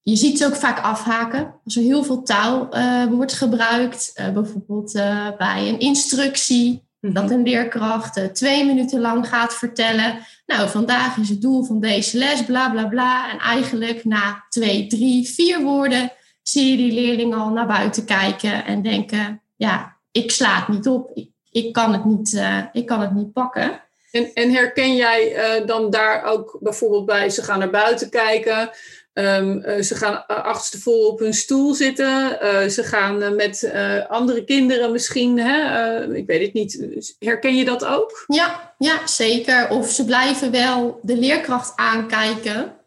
Je 0.00 0.16
ziet 0.16 0.38
ze 0.38 0.46
ook 0.46 0.56
vaak 0.56 0.78
afhaken. 0.78 1.54
Als 1.64 1.76
er 1.76 1.82
heel 1.82 2.04
veel 2.04 2.22
taal 2.22 2.68
wordt 3.10 3.32
gebruikt. 3.32 4.12
bijvoorbeeld 4.34 4.92
bij 5.38 5.68
een 5.68 5.78
instructie. 5.78 6.88
Mhm. 7.00 7.12
Dat 7.12 7.30
een 7.30 7.42
leerkracht 7.42 8.34
twee 8.34 8.64
minuten 8.64 9.00
lang 9.00 9.28
gaat 9.28 9.54
vertellen. 9.54 10.18
Nou, 10.46 10.68
vandaag 10.68 11.16
is 11.16 11.28
het 11.28 11.40
doel 11.40 11.64
van 11.64 11.80
deze 11.80 12.18
les, 12.18 12.44
bla 12.44 12.70
bla 12.70 12.86
bla. 12.86 13.30
En 13.30 13.38
eigenlijk 13.38 14.04
na 14.04 14.44
twee, 14.48 14.86
drie, 14.86 15.28
vier 15.28 15.62
woorden 15.62 16.12
zie 16.50 16.70
je 16.70 16.76
die 16.76 16.92
leerling 16.92 17.34
al 17.34 17.48
naar 17.48 17.66
buiten 17.66 18.04
kijken 18.04 18.64
en 18.64 18.82
denken, 18.82 19.42
ja, 19.56 19.96
ik 20.12 20.30
sla 20.30 20.58
het 20.58 20.68
niet 20.68 20.86
op, 20.86 21.10
ik, 21.14 21.28
ik 21.50 21.72
kan, 21.72 21.92
het 21.92 22.04
niet, 22.04 22.32
uh, 22.32 22.62
ik 22.72 22.86
kan 22.86 23.00
het 23.00 23.14
niet 23.14 23.32
pakken. 23.32 23.82
En, 24.10 24.32
en 24.34 24.52
herken 24.52 24.96
jij 24.96 25.32
uh, 25.60 25.66
dan 25.66 25.90
daar 25.90 26.24
ook 26.24 26.58
bijvoorbeeld 26.60 27.06
bij, 27.06 27.30
ze 27.30 27.42
gaan 27.42 27.58
naar 27.58 27.70
buiten 27.70 28.10
kijken, 28.10 28.70
um, 29.12 29.62
uh, 29.66 29.82
ze 29.82 29.94
gaan 29.94 30.26
achterstevol 30.26 31.08
op 31.08 31.18
hun 31.18 31.34
stoel 31.34 31.74
zitten, 31.74 32.38
ze 32.70 32.82
gaan 32.82 33.36
met 33.36 33.72
andere 34.08 34.44
kinderen 34.44 34.92
misschien, 34.92 35.38
hè? 35.38 36.14
ik 36.14 36.26
weet 36.26 36.42
het 36.42 36.52
niet, 36.52 37.16
herken 37.18 37.56
je 37.56 37.64
dat 37.64 37.84
ook? 37.84 38.24
Ja, 38.26 38.74
ja, 38.78 39.06
zeker. 39.06 39.70
Of 39.70 39.90
ze 39.90 40.04
blijven 40.04 40.50
wel 40.50 40.98
de 41.02 41.16
leerkracht 41.16 41.72
aankijken. 41.76 42.79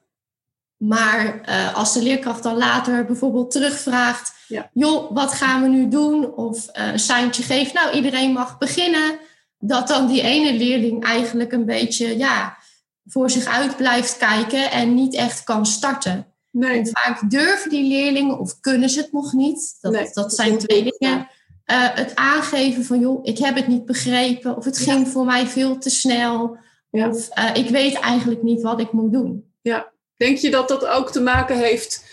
Maar 0.83 1.41
uh, 1.49 1.75
als 1.75 1.93
de 1.93 2.01
leerkracht 2.01 2.43
dan 2.43 2.57
later 2.57 3.05
bijvoorbeeld 3.05 3.51
terugvraagt: 3.51 4.33
ja. 4.47 4.69
joh, 4.73 5.11
wat 5.13 5.33
gaan 5.33 5.61
we 5.61 5.67
nu 5.67 5.87
doen? 5.87 6.35
Of 6.35 6.67
uh, 6.77 6.91
een 6.91 6.99
seintje 6.99 7.43
geeft, 7.43 7.73
nou, 7.73 7.95
iedereen 7.95 8.31
mag 8.31 8.57
beginnen. 8.57 9.19
Dat 9.59 9.87
dan 9.87 10.07
die 10.07 10.21
ene 10.21 10.53
leerling 10.57 11.03
eigenlijk 11.03 11.51
een 11.51 11.65
beetje 11.65 12.17
ja, 12.17 12.57
voor 13.05 13.29
zich 13.29 13.45
uit 13.45 13.77
blijft 13.77 14.17
kijken 14.17 14.71
en 14.71 14.93
niet 14.93 15.13
echt 15.13 15.43
kan 15.43 15.65
starten. 15.65 16.27
Nee. 16.51 16.79
En 16.79 16.87
vaak 16.87 17.29
durven 17.29 17.69
die 17.69 17.87
leerlingen 17.87 18.39
of 18.39 18.59
kunnen 18.59 18.89
ze 18.89 18.99
het 18.99 19.11
nog 19.11 19.33
niet. 19.33 19.77
Dat, 19.81 20.13
dat 20.13 20.33
zijn 20.33 20.57
twee 20.57 20.95
dingen. 20.97 21.17
Uh, 21.65 21.89
het 21.93 22.15
aangeven 22.15 22.85
van, 22.85 22.99
joh, 22.99 23.19
ik 23.23 23.37
heb 23.37 23.55
het 23.55 23.67
niet 23.67 23.85
begrepen. 23.85 24.57
Of 24.57 24.65
het 24.65 24.77
ging 24.77 25.07
voor 25.07 25.25
mij 25.25 25.47
veel 25.47 25.77
te 25.77 25.89
snel. 25.89 26.57
Of 26.91 27.37
uh, 27.37 27.49
ik 27.53 27.69
weet 27.69 27.99
eigenlijk 27.99 28.43
niet 28.43 28.61
wat 28.61 28.79
ik 28.79 28.91
moet 28.91 29.11
doen. 29.11 29.51
Ja, 29.61 29.92
denk 30.23 30.37
je 30.37 30.51
dat 30.51 30.67
dat 30.67 30.85
ook 30.85 31.11
te 31.11 31.21
maken 31.21 31.57
heeft 31.57 32.05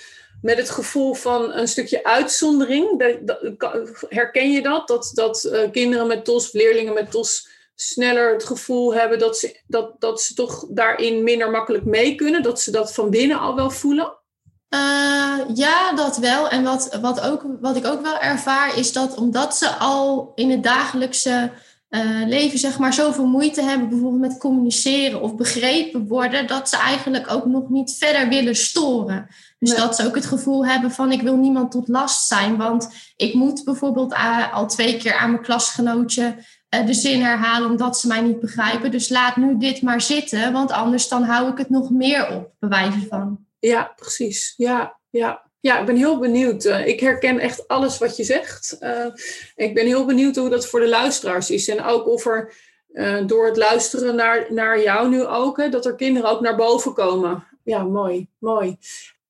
met 0.43 0.57
het 0.57 0.71
gevoel 0.71 1.15
van 1.15 1.53
een 1.53 1.69
stukje 1.69 2.05
uitzondering? 2.05 3.03
Herken 4.09 4.53
je 4.53 4.63
dat? 4.63 4.89
Dat, 4.89 5.11
dat 5.15 5.45
uh, 5.45 5.71
kinderen 5.71 6.07
met 6.07 6.25
TOS, 6.25 6.53
leerlingen 6.53 6.95
met 6.95 7.11
TOS 7.11 7.49
sneller 7.75 8.33
het 8.33 8.45
gevoel 8.45 8.95
hebben 8.95 9.19
dat 9.19 9.39
ze, 9.39 9.61
dat, 9.67 10.01
dat 10.01 10.23
ze 10.23 10.35
toch 10.35 10.67
daarin 10.69 11.23
minder 11.23 11.51
makkelijk 11.51 11.85
mee 11.85 12.15
kunnen? 12.15 12.43
Dat 12.43 12.61
ze 12.61 12.71
dat 12.71 12.95
van 12.95 13.11
binnen 13.11 13.39
al 13.39 13.55
wel 13.55 13.71
voelen? 13.71 14.19
Uh, 14.75 15.39
ja, 15.55 15.93
dat 15.95 16.17
wel. 16.17 16.49
En 16.49 16.65
wat, 16.65 16.99
wat, 17.01 17.21
ook, 17.21 17.43
wat 17.61 17.77
ik 17.77 17.87
ook 17.87 18.03
wel 18.03 18.19
ervaar 18.19 18.79
is 18.79 18.93
dat 18.93 19.15
omdat 19.17 19.57
ze 19.57 19.69
al 19.69 20.33
in 20.35 20.51
het 20.51 20.63
dagelijkse 20.63 21.53
uh, 21.91 22.27
leven 22.27 22.59
zeg 22.59 22.79
maar 22.79 22.93
zoveel 22.93 23.27
moeite 23.27 23.63
hebben, 23.63 23.89
bijvoorbeeld 23.89 24.21
met 24.21 24.39
communiceren 24.39 25.21
of 25.21 25.37
begrepen 25.37 26.07
worden, 26.07 26.47
dat 26.47 26.69
ze 26.69 26.77
eigenlijk 26.77 27.31
ook 27.31 27.47
nog 27.47 27.69
niet 27.69 27.97
verder 27.99 28.29
willen 28.29 28.57
storen. 28.57 29.27
Dus 29.59 29.75
dat 29.75 29.97
ze 29.97 30.07
ook 30.07 30.15
het 30.15 30.27
gevoel 30.27 30.67
hebben 30.67 30.91
van 30.91 31.13
ik 31.13 31.23
wil 31.23 31.37
niemand 31.37 31.71
tot 31.71 31.89
last 31.89 32.27
zijn. 32.27 32.57
Want 32.57 33.13
ik 33.17 33.35
moet 33.35 33.65
bijvoorbeeld 33.65 34.13
uh, 34.13 34.55
al 34.55 34.67
twee 34.67 34.97
keer 34.97 35.15
aan 35.15 35.31
mijn 35.31 35.43
klasgenootje 35.43 36.37
uh, 36.75 36.87
de 36.87 36.95
zin 36.95 37.23
herhalen 37.23 37.71
omdat 37.71 37.99
ze 37.99 38.07
mij 38.07 38.21
niet 38.21 38.41
begrijpen. 38.41 38.91
Dus 38.91 39.09
laat 39.09 39.37
nu 39.37 39.59
dit 39.59 39.83
maar 39.83 40.01
zitten, 40.01 40.53
want 40.53 40.71
anders 40.71 41.09
dan 41.09 41.23
hou 41.23 41.51
ik 41.51 41.59
het 41.59 41.71
nog 41.71 41.91
meer 41.91 42.29
op, 42.29 42.51
bewijzen 42.59 43.07
van. 43.09 43.39
Ja, 43.59 43.93
precies. 43.97 44.55
Ja, 44.57 44.99
ja. 45.11 45.50
Ja, 45.61 45.81
ik 45.81 45.87
ben 45.87 45.97
heel 45.97 46.19
benieuwd. 46.19 46.65
Uh, 46.65 46.87
ik 46.87 47.01
herken 47.01 47.39
echt 47.39 47.69
alles 47.69 47.99
wat 47.99 48.17
je 48.17 48.25
zegt. 48.25 48.77
Uh, 48.81 49.07
ik 49.57 49.75
ben 49.75 49.87
heel 49.87 50.05
benieuwd 50.05 50.37
hoe 50.37 50.49
dat 50.49 50.67
voor 50.67 50.81
de 50.81 50.89
luisteraars 50.89 51.51
is. 51.51 51.69
En 51.69 51.83
ook 51.83 52.07
of 52.07 52.27
er 52.27 52.55
uh, 52.93 53.27
door 53.27 53.47
het 53.47 53.57
luisteren 53.57 54.15
naar, 54.15 54.47
naar 54.53 54.83
jou 54.83 55.09
nu 55.09 55.27
ook, 55.27 55.57
hè, 55.57 55.69
dat 55.69 55.87
er 55.87 55.95
kinderen 55.95 56.31
ook 56.31 56.41
naar 56.41 56.57
boven 56.57 56.95
komen. 56.95 57.47
Ja, 57.65 57.83
mooi, 57.83 58.27
mooi. 58.39 58.77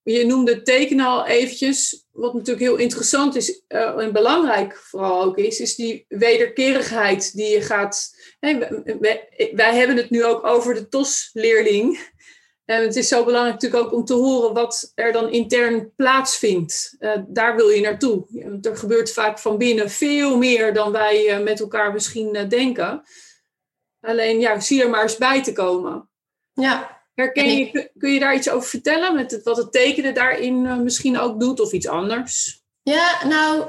Je 0.02 0.26
noemde 0.26 0.62
tekenen 0.62 1.06
al 1.06 1.26
eventjes. 1.26 2.04
Wat 2.12 2.34
natuurlijk 2.34 2.66
heel 2.66 2.76
interessant 2.76 3.36
is 3.36 3.62
en 3.68 4.12
belangrijk 4.12 4.76
vooral 4.76 5.22
ook 5.22 5.36
is, 5.36 5.60
is 5.60 5.74
die 5.74 6.04
wederkerigheid 6.08 7.36
die 7.36 7.48
je 7.48 7.60
gaat. 7.60 8.16
Wij, 8.40 9.28
wij 9.54 9.76
hebben 9.76 9.96
het 9.96 10.10
nu 10.10 10.24
ook 10.24 10.46
over 10.46 10.74
de 10.74 10.88
TOS-leerling. 10.88 12.08
En 12.70 12.82
het 12.82 12.96
is 12.96 13.08
zo 13.08 13.24
belangrijk 13.24 13.54
natuurlijk 13.54 13.84
ook 13.84 13.92
om 13.92 14.04
te 14.04 14.14
horen 14.14 14.54
wat 14.54 14.92
er 14.94 15.12
dan 15.12 15.30
intern 15.30 15.94
plaatsvindt. 15.96 16.96
Uh, 16.98 17.12
daar 17.28 17.56
wil 17.56 17.68
je 17.68 17.80
naartoe. 17.80 18.26
Er 18.62 18.76
gebeurt 18.76 19.12
vaak 19.12 19.38
van 19.38 19.58
binnen 19.58 19.90
veel 19.90 20.36
meer 20.36 20.74
dan 20.74 20.92
wij 20.92 21.38
uh, 21.38 21.44
met 21.44 21.60
elkaar 21.60 21.92
misschien 21.92 22.36
uh, 22.36 22.48
denken. 22.48 23.02
Alleen 24.00 24.40
ja, 24.40 24.60
zie 24.60 24.82
er 24.82 24.90
maar 24.90 25.02
eens 25.02 25.16
bij 25.16 25.42
te 25.42 25.52
komen. 25.52 26.08
Ja. 26.52 27.02
Herken 27.14 27.56
je, 27.56 27.90
kun 27.98 28.12
je 28.12 28.20
daar 28.20 28.34
iets 28.34 28.50
over 28.50 28.68
vertellen? 28.68 29.14
Met 29.14 29.30
het, 29.30 29.42
wat 29.42 29.56
het 29.56 29.72
tekenen 29.72 30.14
daarin 30.14 30.82
misschien 30.82 31.18
ook 31.18 31.40
doet 31.40 31.60
of 31.60 31.72
iets 31.72 31.88
anders? 31.88 32.62
Ja, 32.82 33.26
nou, 33.26 33.64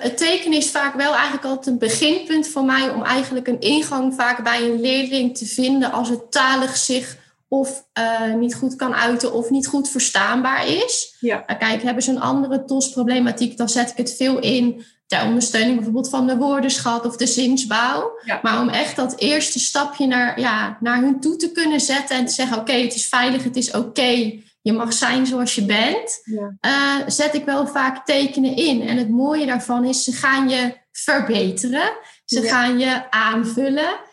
het 0.00 0.16
tekenen 0.16 0.58
is 0.58 0.70
vaak 0.70 0.94
wel 0.94 1.14
eigenlijk 1.14 1.44
altijd 1.44 1.66
een 1.66 1.78
beginpunt 1.78 2.48
voor 2.48 2.64
mij 2.64 2.90
om 2.90 3.02
eigenlijk 3.02 3.48
een 3.48 3.60
ingang 3.60 4.14
vaak 4.14 4.42
bij 4.44 4.62
een 4.62 4.80
leerling 4.80 5.38
te 5.38 5.46
vinden 5.46 5.92
als 5.92 6.08
het 6.08 6.32
talig 6.32 6.76
zich 6.76 7.19
of 7.52 7.84
uh, 7.98 8.34
niet 8.34 8.54
goed 8.54 8.76
kan 8.76 8.94
uiten 8.94 9.32
of 9.32 9.50
niet 9.50 9.66
goed 9.66 9.88
verstaanbaar 9.88 10.66
is. 10.66 11.16
Ja. 11.20 11.44
Uh, 11.46 11.58
kijk, 11.58 11.82
hebben 11.82 12.02
ze 12.02 12.10
een 12.10 12.20
andere 12.20 12.64
TOS-problematiek, 12.64 13.56
dan 13.56 13.68
zet 13.68 13.90
ik 13.90 13.96
het 13.96 14.14
veel 14.16 14.38
in 14.38 14.84
ter 15.06 15.24
ondersteuning 15.24 15.74
bijvoorbeeld 15.74 16.08
van 16.08 16.26
de 16.26 16.36
woordenschat 16.36 17.06
of 17.06 17.16
de 17.16 17.26
zinsbouw. 17.26 18.18
Ja. 18.24 18.38
Maar 18.42 18.60
om 18.60 18.68
echt 18.68 18.96
dat 18.96 19.18
eerste 19.18 19.58
stapje 19.58 20.06
naar, 20.06 20.40
ja, 20.40 20.76
naar 20.80 21.00
hun 21.00 21.20
toe 21.20 21.36
te 21.36 21.52
kunnen 21.52 21.80
zetten 21.80 22.16
en 22.16 22.26
te 22.26 22.32
zeggen: 22.32 22.58
oké, 22.58 22.70
okay, 22.70 22.82
het 22.82 22.94
is 22.94 23.06
veilig, 23.06 23.44
het 23.44 23.56
is 23.56 23.68
oké. 23.68 23.78
Okay, 23.78 24.44
je 24.62 24.72
mag 24.72 24.92
zijn 24.92 25.26
zoals 25.26 25.54
je 25.54 25.64
bent, 25.64 26.20
ja. 26.24 26.56
uh, 26.60 27.06
zet 27.06 27.34
ik 27.34 27.44
wel 27.44 27.66
vaak 27.66 28.06
tekenen 28.06 28.56
in. 28.56 28.88
En 28.88 28.96
het 28.96 29.10
mooie 29.10 29.46
daarvan 29.46 29.84
is, 29.84 30.04
ze 30.04 30.12
gaan 30.12 30.48
je 30.48 30.78
verbeteren, 30.92 31.92
ze 32.24 32.42
gaan 32.42 32.78
je 32.78 33.10
aanvullen. 33.10 34.08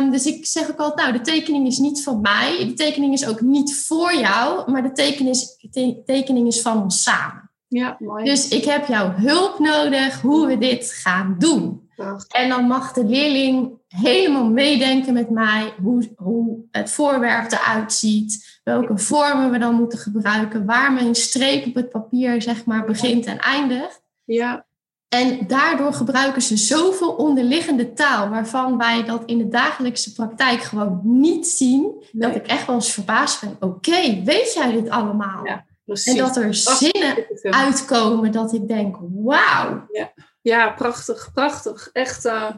Um, 0.00 0.10
dus 0.10 0.26
ik 0.26 0.46
zeg 0.46 0.70
ook 0.70 0.78
altijd, 0.78 1.08
nou, 1.08 1.18
de 1.18 1.30
tekening 1.30 1.66
is 1.66 1.78
niet 1.78 2.02
van 2.02 2.20
mij. 2.20 2.64
De 2.66 2.74
tekening 2.74 3.12
is 3.12 3.28
ook 3.28 3.40
niet 3.40 3.84
voor 3.86 4.14
jou, 4.14 4.70
maar 4.70 4.82
de 4.82 4.92
tekening 4.92 5.34
is, 5.34 5.56
te 5.70 6.02
tekening 6.04 6.46
is 6.46 6.60
van 6.60 6.82
ons 6.82 7.02
samen. 7.02 7.50
Ja, 7.68 7.96
mooi. 7.98 8.24
Dus 8.24 8.48
ik 8.48 8.64
heb 8.64 8.86
jouw 8.86 9.10
hulp 9.10 9.58
nodig 9.58 10.20
hoe 10.20 10.46
we 10.46 10.58
dit 10.58 10.92
gaan 10.92 11.36
doen. 11.38 11.88
Prachtig. 11.96 12.40
En 12.40 12.48
dan 12.48 12.66
mag 12.66 12.92
de 12.92 13.04
leerling 13.04 13.70
helemaal 13.88 14.50
meedenken 14.50 15.12
met 15.12 15.30
mij 15.30 15.74
hoe, 15.82 16.12
hoe 16.16 16.58
het 16.70 16.90
voorwerp 16.90 17.52
eruit 17.52 17.92
ziet, 17.92 18.60
welke 18.64 18.98
vormen 18.98 19.50
we 19.50 19.58
dan 19.58 19.74
moeten 19.74 19.98
gebruiken, 19.98 20.66
waar 20.66 20.92
mijn 20.92 21.14
streep 21.14 21.66
op 21.66 21.74
het 21.74 21.90
papier 21.90 22.42
zeg 22.42 22.64
maar 22.64 22.84
begint 22.84 23.26
en 23.26 23.38
eindigt. 23.38 24.02
Ja. 24.24 24.66
En 25.10 25.46
daardoor 25.46 25.92
gebruiken 25.92 26.42
ze 26.42 26.56
zoveel 26.56 27.12
onderliggende 27.12 27.92
taal, 27.92 28.28
waarvan 28.28 28.78
wij 28.78 29.04
dat 29.04 29.22
in 29.24 29.38
de 29.38 29.48
dagelijkse 29.48 30.12
praktijk 30.12 30.62
gewoon 30.62 31.00
niet 31.02 31.46
zien, 31.46 31.82
nee. 31.82 32.28
dat 32.28 32.34
ik 32.34 32.46
echt 32.46 32.66
wel 32.66 32.74
eens 32.74 32.92
verbaasd 32.92 33.40
ben. 33.40 33.56
Oké, 33.60 33.66
okay, 33.66 34.22
weet 34.24 34.54
jij 34.54 34.72
dit 34.72 34.90
allemaal? 34.90 35.46
Ja, 35.46 35.64
en 36.04 36.16
dat 36.16 36.36
er 36.36 36.54
zinnen 36.54 37.26
uitkomen 37.42 38.32
dat 38.32 38.52
ik 38.52 38.68
denk, 38.68 38.96
wauw. 39.00 39.86
Ja. 39.92 40.12
ja, 40.42 40.70
prachtig, 40.70 41.30
prachtig. 41.34 41.90
Echt, 41.92 42.24
uh, 42.24 42.50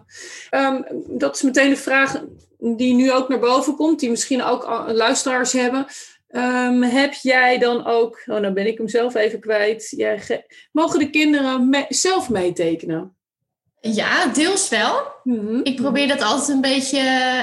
um, 0.50 0.84
dat 1.08 1.34
is 1.34 1.42
meteen 1.42 1.70
de 1.70 1.76
vraag 1.76 2.22
die 2.58 2.94
nu 2.94 3.12
ook 3.12 3.28
naar 3.28 3.38
boven 3.38 3.76
komt, 3.76 4.00
die 4.00 4.10
misschien 4.10 4.42
ook 4.42 4.84
luisteraars 4.86 5.52
hebben. 5.52 5.86
Um, 6.34 6.82
heb 6.82 7.12
jij 7.12 7.58
dan 7.58 7.86
ook, 7.86 8.22
oh 8.26 8.38
nou 8.38 8.52
ben 8.52 8.66
ik 8.66 8.78
hem 8.78 8.88
zelf 8.88 9.14
even 9.14 9.40
kwijt, 9.40 9.96
mogen 10.72 10.98
de 10.98 11.10
kinderen 11.10 11.68
me, 11.68 11.84
zelf 11.88 12.30
meetekenen? 12.30 13.16
Ja, 13.80 14.26
deels 14.26 14.68
wel. 14.68 15.12
Mm 15.24 15.38
-hmm. 15.38 15.60
Ik 15.62 15.76
probeer 15.76 16.08
dat 16.08 16.22
altijd 16.22 16.48
een 16.48 16.60
beetje, 16.60 17.00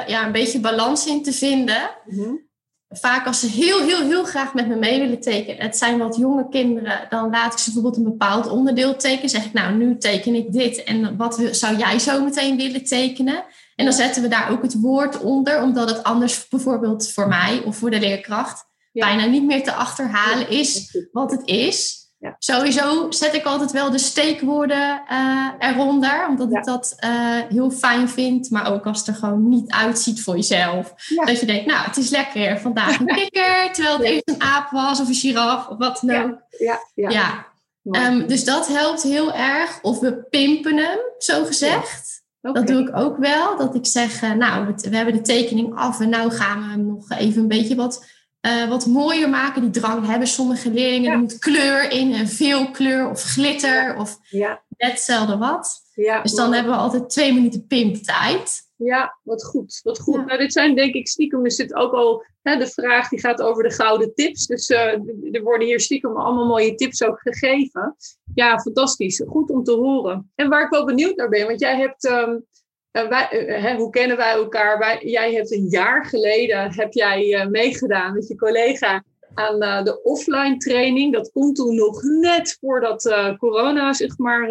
ja, 0.08 0.25
een 0.25 0.31
beetje 0.31 0.60
balans 0.60 1.08
in 1.08 1.24
te 1.24 1.34
vinden. 1.34 1.89
Mm 2.05 2.24
-hmm. 2.24 2.48
Vaak 2.89 3.27
als 3.27 3.39
ze 3.39 3.48
heel, 3.48 3.81
heel, 3.81 4.01
heel 4.01 4.24
graag 4.24 4.53
met 4.53 4.67
me 4.67 4.75
mee 4.75 5.00
willen 5.00 5.19
tekenen, 5.19 5.62
het 5.62 5.77
zijn 5.77 5.98
wat 5.98 6.15
jonge 6.15 6.50
kinderen, 6.50 7.05
dan 7.10 7.29
laat 7.29 7.53
ik 7.53 7.60
ze 7.60 7.72
bijvoorbeeld 7.72 7.98
een 7.98 8.12
bepaald 8.12 8.48
onderdeel 8.48 8.96
tekenen. 8.96 9.29
Zeg 9.29 9.46
ik, 9.46 9.53
nou, 9.53 9.75
nu 9.75 9.98
teken 9.98 10.36
ik 10.36 10.51
dit 10.51 10.84
en 10.84 11.17
wat 11.17 11.50
zou 11.51 11.77
jij 11.77 12.00
zo 12.00 12.24
meteen 12.24 12.58
willen 12.58 12.84
tekenen? 12.84 13.43
En 13.75 13.86
dan 13.86 13.93
zetten 13.93 14.22
we 14.22 14.27
daar 14.27 14.51
ook 14.51 14.62
het 14.62 14.79
woord 14.79 15.19
onder, 15.19 15.62
omdat 15.62 15.89
het 15.89 16.03
anders 16.03 16.48
bijvoorbeeld 16.48 17.12
voor 17.12 17.27
mij 17.27 17.62
of 17.65 17.77
voor 17.77 17.89
de 17.89 18.00
leerkracht 18.00 18.69
ja. 18.91 19.05
bijna 19.05 19.25
niet 19.25 19.46
meer 19.46 19.63
te 19.63 19.74
achterhalen 19.74 20.50
is 20.50 20.98
wat 21.12 21.31
het 21.31 21.48
is. 21.48 22.00
Ja. 22.19 22.36
Sowieso 22.39 23.12
zet 23.12 23.34
ik 23.34 23.46
altijd 23.46 23.72
wel 23.72 23.91
de 23.91 23.98
steekwoorden 23.98 25.01
uh, 25.12 25.48
eronder, 25.60 26.27
omdat 26.27 26.51
ja. 26.51 26.58
ik 26.58 26.65
dat 26.65 26.96
uh, 27.05 27.10
heel 27.50 27.72
fijn 27.72 28.10
vind. 28.10 28.50
Maar 28.50 28.74
ook 28.74 28.86
als 28.86 29.00
het 29.00 29.08
er 29.08 29.13
gewoon 29.13 29.50
niet 29.50 29.72
uitziet 29.72 30.22
voor 30.22 30.36
jezelf. 30.36 30.93
Dat 31.25 31.39
je 31.39 31.46
denkt, 31.46 31.65
nou, 31.65 31.86
het 31.86 31.98
is 31.98 32.10
lekker 32.10 32.60
vandaag 32.60 33.00
een 33.00 33.05
kikker, 33.22 33.69
terwijl 33.72 33.98
het 33.98 34.05
eerst 34.05 34.29
een 34.29 34.41
aap 34.41 34.69
was 34.69 35.00
of 35.00 35.08
een 35.08 35.13
giraf 35.13 35.67
of 35.67 35.77
wat 35.77 36.00
dan 36.01 36.24
ook. 36.24 36.41
Ja, 36.58 36.79
ja. 36.93 37.10
ja. 37.10 37.48
Um, 37.91 38.27
dus 38.27 38.43
dat 38.43 38.67
helpt 38.67 39.03
heel 39.03 39.34
erg. 39.34 39.79
Of 39.81 40.00
we 40.00 40.25
pimpen 40.29 40.77
hem, 40.77 41.00
zo 41.17 41.46
gezegd. 41.46 42.24
Okay. 42.41 42.62
Dat 42.62 42.67
doe 42.67 42.88
ik 42.88 42.98
ook 42.98 43.17
wel. 43.17 43.58
Dat 43.58 43.75
ik 43.75 43.86
zeg, 43.86 44.22
uh, 44.22 44.31
nou, 44.31 44.65
we, 44.65 44.89
we 44.89 44.96
hebben 44.96 45.13
de 45.13 45.22
tekening 45.22 45.75
af 45.75 46.00
en 46.00 46.10
nou 46.10 46.31
gaan 46.31 46.60
we 46.60 46.69
hem 46.69 46.86
nog 46.86 47.10
even 47.10 47.41
een 47.41 47.48
beetje 47.48 47.75
wat 47.75 48.05
uh, 48.41 48.69
wat 48.69 48.86
mooier 48.86 49.29
maken. 49.29 49.62
Die 49.62 49.81
drang 49.81 50.05
hebben 50.05 50.27
sommige 50.27 50.72
leerlingen. 50.72 51.03
Ja. 51.08 51.12
Er 51.12 51.19
moet 51.19 51.39
kleur 51.39 51.91
in 51.91 52.13
en 52.13 52.27
veel 52.27 52.72
kleur 52.72 53.10
of 53.10 53.22
glitter 53.24 53.96
of 53.98 54.19
Ja, 54.29 54.62
net 54.77 55.00
zelden 55.00 55.39
wat. 55.39 55.81
ja. 55.93 56.22
Dus 56.22 56.34
dan 56.34 56.53
hebben 56.53 56.72
we 56.74 56.79
altijd 56.79 57.10
twee 57.10 57.34
minuten 57.34 57.67
pimptijd. 57.67 58.67
Ja, 58.75 59.17
wat 59.24 59.46
goed. 59.46 59.79
Wat 59.84 60.00
goed. 60.00 60.25
Nou, 60.25 60.38
dit 60.38 60.53
zijn 60.53 60.75
denk 60.75 60.93
ik 60.93 61.08
stiekem, 61.08 61.46
is 61.46 61.55
dit 61.55 61.74
ook 61.74 61.93
al 61.93 62.25
hè, 62.41 62.58
de 62.58 62.67
vraag 62.67 63.10
die 63.10 63.19
gaat 63.19 63.41
over 63.41 63.63
de 63.63 63.72
gouden 63.72 64.13
tips. 64.15 64.46
Dus 64.46 64.69
uh, 64.69 64.93
er 65.31 65.43
worden 65.43 65.67
hier 65.67 65.79
stiekem 65.79 66.17
allemaal 66.17 66.46
mooie 66.46 66.75
tips 66.75 67.03
ook 67.03 67.19
gegeven. 67.19 67.96
Ja, 68.34 68.60
fantastisch. 68.60 69.24
Goed 69.27 69.50
om 69.50 69.63
te 69.63 69.72
horen. 69.72 70.31
En 70.36 70.50
waar 70.50 70.63
ik 70.63 70.69
wel 70.69 70.86
benieuwd 70.86 71.15
naar 71.15 71.29
ben, 71.29 71.48
want 71.48 71.60
jij 71.60 71.77
hebt, 71.77 72.05
um, 72.05 72.29
uh, 72.31 72.38
wij, 72.91 73.29
uh, 73.31 73.63
hè, 73.63 73.75
hoe 73.75 73.89
kennen 73.89 74.17
wij 74.17 74.31
elkaar? 74.31 74.77
Wij, 74.77 75.00
jij 75.03 75.34
hebt 75.34 75.51
een 75.51 75.67
jaar 75.69 76.05
geleden, 76.05 76.74
heb 76.74 76.93
jij 76.93 77.48
meegedaan 77.50 78.13
met 78.13 78.27
je 78.27 78.36
collega 78.36 79.03
aan 79.34 79.84
de 79.84 80.01
offline 80.03 80.58
training. 80.58 81.13
Dat 81.13 81.31
komt 81.31 81.55
toen 81.55 81.75
nog 81.75 82.01
net 82.03 82.58
voordat 82.60 83.15
corona, 83.38 83.93
zeg 83.93 84.17
maar, 84.17 84.50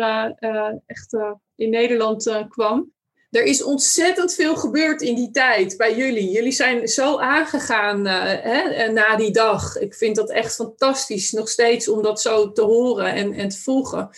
echt 0.86 1.16
in 1.56 1.70
Nederland 1.70 2.46
kwam. 2.48 2.92
er 3.30 3.44
is 3.44 3.62
ontzettend 3.62 4.34
veel 4.34 4.56
gebeurd 4.56 5.02
in 5.02 5.14
die 5.14 5.30
tijd 5.30 5.76
bij 5.76 5.96
jullie. 5.96 6.30
Jullie 6.30 6.52
zijn 6.52 6.88
zo 6.88 7.18
aangegaan 7.18 8.06
hè, 8.06 8.92
na 8.92 9.16
die 9.16 9.32
dag. 9.32 9.76
Ik 9.76 9.94
vind 9.94 10.16
dat 10.16 10.30
echt 10.30 10.54
fantastisch, 10.54 11.32
nog 11.32 11.48
steeds, 11.48 11.88
om 11.88 12.02
dat 12.02 12.20
zo 12.20 12.52
te 12.52 12.62
horen 12.62 13.12
en, 13.12 13.32
en 13.32 13.48
te 13.48 13.58
volgen. 13.58 14.10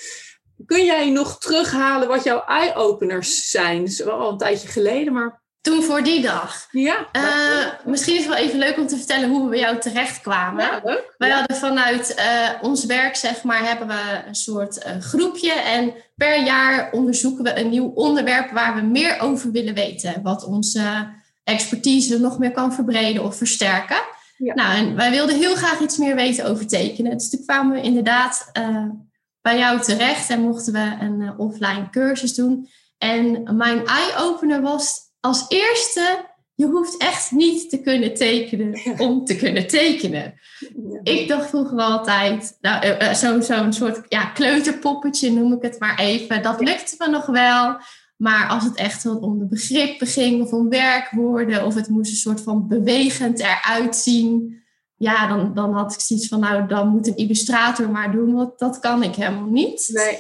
Kun 0.66 0.84
jij 0.84 1.10
nog 1.10 1.38
terughalen 1.38 2.08
wat 2.08 2.24
jouw 2.24 2.44
eye-openers 2.44 3.50
zijn? 3.50 3.78
Dat 3.78 3.88
is 3.88 4.02
wel 4.02 4.18
al 4.18 4.30
een 4.30 4.38
tijdje 4.38 4.68
geleden, 4.68 5.12
maar 5.12 5.42
toen 5.60 5.82
voor 5.82 6.02
die 6.02 6.22
dag. 6.22 6.66
Ja. 6.70 7.08
Uh, 7.12 7.66
misschien 7.84 8.14
is 8.14 8.24
het 8.24 8.34
wel 8.34 8.42
even 8.42 8.58
leuk 8.58 8.76
om 8.76 8.86
te 8.86 8.96
vertellen 8.96 9.28
hoe 9.28 9.44
we 9.44 9.50
bij 9.50 9.58
jou 9.58 9.78
terechtkwamen. 9.78 10.64
Ja, 10.64 10.80
leuk. 10.84 11.14
Wij 11.18 11.30
hadden 11.30 11.56
vanuit 11.56 12.14
uh, 12.18 12.50
ons 12.62 12.84
werk, 12.84 13.16
zeg 13.16 13.42
maar, 13.42 13.64
hebben 13.64 13.86
we 13.86 14.22
een 14.26 14.34
soort 14.34 14.86
uh, 14.86 15.02
groepje. 15.02 15.52
En 15.52 15.94
per 16.16 16.42
jaar 16.44 16.92
onderzoeken 16.92 17.44
we 17.44 17.58
een 17.58 17.68
nieuw 17.68 17.92
onderwerp 17.94 18.50
waar 18.50 18.74
we 18.74 18.80
meer 18.80 19.20
over 19.20 19.50
willen 19.50 19.74
weten. 19.74 20.22
Wat 20.22 20.44
onze 20.44 21.08
expertise 21.44 22.18
nog 22.18 22.38
meer 22.38 22.52
kan 22.52 22.74
verbreden 22.74 23.24
of 23.24 23.36
versterken. 23.36 24.00
Ja. 24.36 24.54
Nou, 24.54 24.76
en 24.76 24.96
wij 24.96 25.10
wilden 25.10 25.36
heel 25.36 25.54
graag 25.54 25.80
iets 25.80 25.96
meer 25.96 26.14
weten 26.14 26.44
over 26.44 26.66
tekenen. 26.66 27.18
Dus 27.18 27.30
toen 27.30 27.44
kwamen 27.44 27.76
we 27.76 27.82
inderdaad 27.82 28.50
bij 29.42 29.58
jou 29.58 29.80
terecht 29.80 30.30
en 30.30 30.40
mochten 30.40 30.72
we 30.72 30.96
een 31.00 31.38
offline 31.38 31.90
cursus 31.90 32.34
doen. 32.34 32.68
En 32.98 33.56
mijn 33.56 33.86
eye-opener 33.86 34.60
was 34.60 34.98
als 35.20 35.44
eerste, 35.48 36.28
je 36.54 36.66
hoeft 36.66 36.96
echt 36.96 37.30
niet 37.30 37.70
te 37.70 37.80
kunnen 37.80 38.14
tekenen 38.14 38.98
om 38.98 39.24
te 39.24 39.36
kunnen 39.36 39.66
tekenen. 39.66 40.34
Ik 41.02 41.28
dacht 41.28 41.48
vroeger 41.48 41.78
altijd, 41.78 42.56
nou, 42.60 42.86
uh, 42.86 43.12
zo'n 43.12 43.42
zo 43.42 43.70
soort 43.70 44.00
ja, 44.08 44.24
kleuterpoppetje 44.24 45.32
noem 45.32 45.52
ik 45.52 45.62
het 45.62 45.78
maar 45.78 45.98
even. 45.98 46.42
Dat 46.42 46.60
lukte 46.60 46.94
me 46.98 47.08
nog 47.08 47.26
wel. 47.26 47.76
Maar 48.16 48.48
als 48.48 48.64
het 48.64 48.76
echt 48.76 49.06
om 49.06 49.38
de 49.38 49.46
begrippen 49.46 50.06
ging 50.06 50.42
of 50.42 50.52
om 50.52 50.68
werkwoorden 50.68 51.64
of 51.66 51.74
het 51.74 51.88
moest 51.88 52.10
een 52.10 52.16
soort 52.16 52.40
van 52.40 52.68
bewegend 52.68 53.40
eruit 53.40 53.96
zien, 53.96 54.59
ja, 55.02 55.26
dan, 55.26 55.54
dan 55.54 55.72
had 55.72 55.92
ik 55.92 56.00
zoiets 56.00 56.28
van, 56.28 56.40
nou, 56.40 56.66
dan 56.66 56.88
moet 56.88 57.06
een 57.06 57.16
illustrator 57.16 57.90
maar 57.90 58.12
doen, 58.12 58.34
want 58.34 58.58
dat 58.58 58.78
kan 58.78 59.02
ik 59.02 59.14
helemaal 59.14 59.50
niet. 59.50 59.90
Nee. 59.92 60.18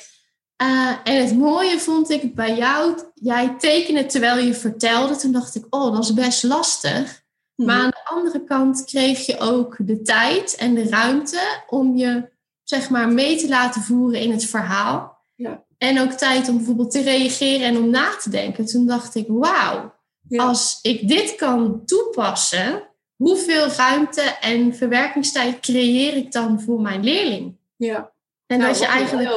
Uh, 0.62 0.96
en 1.04 1.26
het 1.26 1.36
mooie 1.36 1.78
vond 1.78 2.10
ik 2.10 2.34
bij 2.34 2.56
jou, 2.56 2.98
jij 3.14 3.54
tekende 3.58 4.06
terwijl 4.06 4.44
je 4.44 4.54
vertelde. 4.54 5.16
Toen 5.16 5.32
dacht 5.32 5.54
ik, 5.54 5.66
oh, 5.70 5.92
dat 5.92 6.04
is 6.04 6.14
best 6.14 6.42
lastig. 6.42 7.22
Mhm. 7.54 7.68
Maar 7.68 7.80
aan 7.80 7.90
de 7.90 8.04
andere 8.04 8.44
kant 8.44 8.84
kreeg 8.84 9.26
je 9.26 9.38
ook 9.38 9.76
de 9.78 10.02
tijd 10.02 10.54
en 10.56 10.74
de 10.74 10.88
ruimte 10.88 11.62
om 11.66 11.96
je, 11.96 12.30
zeg 12.62 12.90
maar, 12.90 13.08
mee 13.08 13.36
te 13.36 13.48
laten 13.48 13.82
voeren 13.82 14.20
in 14.20 14.30
het 14.30 14.44
verhaal. 14.44 15.18
Ja. 15.34 15.64
En 15.78 16.00
ook 16.00 16.12
tijd 16.12 16.48
om 16.48 16.56
bijvoorbeeld 16.56 16.90
te 16.90 17.02
reageren 17.02 17.66
en 17.66 17.76
om 17.76 17.90
na 17.90 18.16
te 18.16 18.30
denken. 18.30 18.66
Toen 18.66 18.86
dacht 18.86 19.14
ik, 19.14 19.26
wauw, 19.28 19.94
Ja. 20.28 20.44
als 20.44 20.78
ik 20.82 21.08
dit 21.08 21.34
kan 21.36 21.84
toepassen, 21.84 22.89
hoeveel 23.24 23.66
ruimte 23.76 24.20
en 24.40 24.74
verwerkingstijd 24.74 25.60
creëer 25.60 26.16
ik 26.16 26.32
dan 26.32 26.60
voor 26.60 26.80
mijn 26.80 27.04
leerling? 27.04 27.56
Ja. 27.76 28.10
En 28.46 28.58
Nou, 28.58 28.70
dat 28.70 28.80
je 28.80 28.86
eigenlijk 28.86 29.28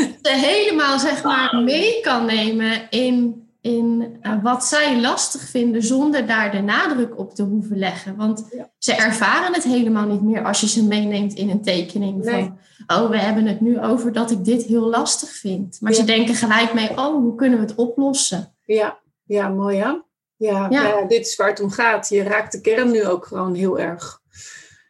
ze 0.22 0.32
helemaal 0.32 0.98
zeg 0.98 1.22
maar 1.22 1.56
mee 1.64 2.00
kan 2.00 2.24
nemen 2.26 2.90
in, 2.90 3.48
in 3.60 4.16
eh, 4.20 4.42
wat 4.42 4.64
zij 4.64 5.00
lastig 5.00 5.40
vinden 5.48 5.82
zonder 5.82 6.26
daar 6.26 6.50
de 6.50 6.60
nadruk 6.60 7.18
op 7.18 7.34
te 7.34 7.42
hoeven 7.42 7.78
leggen. 7.78 8.16
Want 8.16 8.46
Ja. 8.56 8.70
ze 8.78 8.92
ervaren 8.94 9.54
het 9.54 9.64
helemaal 9.64 10.06
niet 10.06 10.22
meer 10.22 10.44
als 10.44 10.60
je 10.60 10.68
ze 10.68 10.84
meeneemt 10.84 11.34
in 11.34 11.50
een 11.50 11.62
tekening 11.62 12.24
Nee. 12.24 12.34
van 12.44 12.58
oh 13.02 13.10
we 13.10 13.18
hebben 13.18 13.46
het 13.46 13.60
nu 13.60 13.80
over 13.80 14.12
dat 14.12 14.30
ik 14.30 14.44
dit 14.44 14.62
heel 14.62 14.88
lastig 14.88 15.28
vind. 15.30 15.78
Maar 15.80 15.92
Ja. 15.92 15.98
ze 15.98 16.04
denken 16.04 16.34
gelijk 16.34 16.74
mee 16.74 16.90
oh 16.90 17.14
hoe 17.14 17.34
kunnen 17.34 17.58
we 17.58 17.64
het 17.64 17.74
oplossen? 17.74 18.54
Ja, 18.64 18.98
ja 19.24 19.48
mooi 19.48 19.76
hè? 19.78 19.92
Ja, 20.36 20.66
Ja. 20.70 20.82
ja. 20.82 21.02
dit 21.02 21.26
is 21.26 21.36
waar 21.36 21.48
het 21.48 21.60
om 21.60 21.70
gaat. 21.70 22.08
Je 22.08 22.22
raakt 22.22 22.52
de 22.52 22.60
kern 22.60 22.90
nu 22.90 23.06
ook 23.06 23.26
gewoon 23.26 23.54
heel 23.54 23.78
erg. 23.78 24.20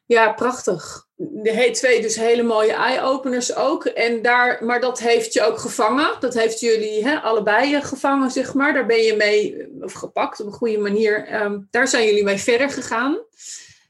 Ja, 0.07 0.33
prachtig. 0.33 1.07
De 1.17 1.71
twee 1.73 2.01
dus 2.01 2.17
hele 2.17 2.43
mooie 2.43 2.73
eye-openers 2.73 3.55
ook. 3.55 3.85
En 3.85 4.23
daar, 4.23 4.65
maar 4.65 4.81
dat 4.81 4.99
heeft 4.99 5.33
je 5.33 5.43
ook 5.43 5.59
gevangen. 5.59 6.17
Dat 6.21 6.35
heeft 6.35 6.61
jullie 6.61 7.05
hè, 7.05 7.21
allebei 7.21 7.83
gevangen, 7.83 8.31
zeg 8.31 8.55
maar. 8.55 8.73
Daar 8.73 8.87
ben 8.87 9.03
je 9.03 9.17
mee, 9.17 9.69
of 9.81 9.93
gepakt 9.93 10.41
op 10.41 10.47
een 10.47 10.53
goede 10.53 10.79
manier. 10.79 11.27
Ehm, 11.27 11.59
daar 11.71 11.89
zijn 11.89 12.07
jullie 12.07 12.25
mee 12.25 12.39
verder 12.39 12.71
gegaan. 12.71 13.19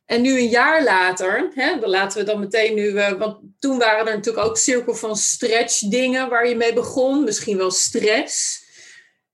En 0.07 0.23
nu 0.23 0.39
een 0.39 0.49
jaar 0.49 0.85
later, 0.85 1.51
hè, 1.55 1.79
dan 1.81 1.91
laten 1.91 2.19
we 2.19 2.25
dan 2.25 2.41
meteen 2.41 2.75
nu, 2.75 2.97
eh, 2.97 3.13
want 3.13 3.39
toen 3.59 3.79
waren 3.79 4.07
er 4.07 4.15
natuurlijk 4.15 4.47
ook 4.47 4.57
cirkel 4.57 4.95
van 4.95 5.17
stretch 5.17 5.79
dingen 5.79 6.29
waar 6.29 6.49
je 6.49 6.57
mee 6.57 6.73
begon. 6.73 7.25
Misschien 7.25 7.57
wel 7.57 7.71
stress 7.71 8.65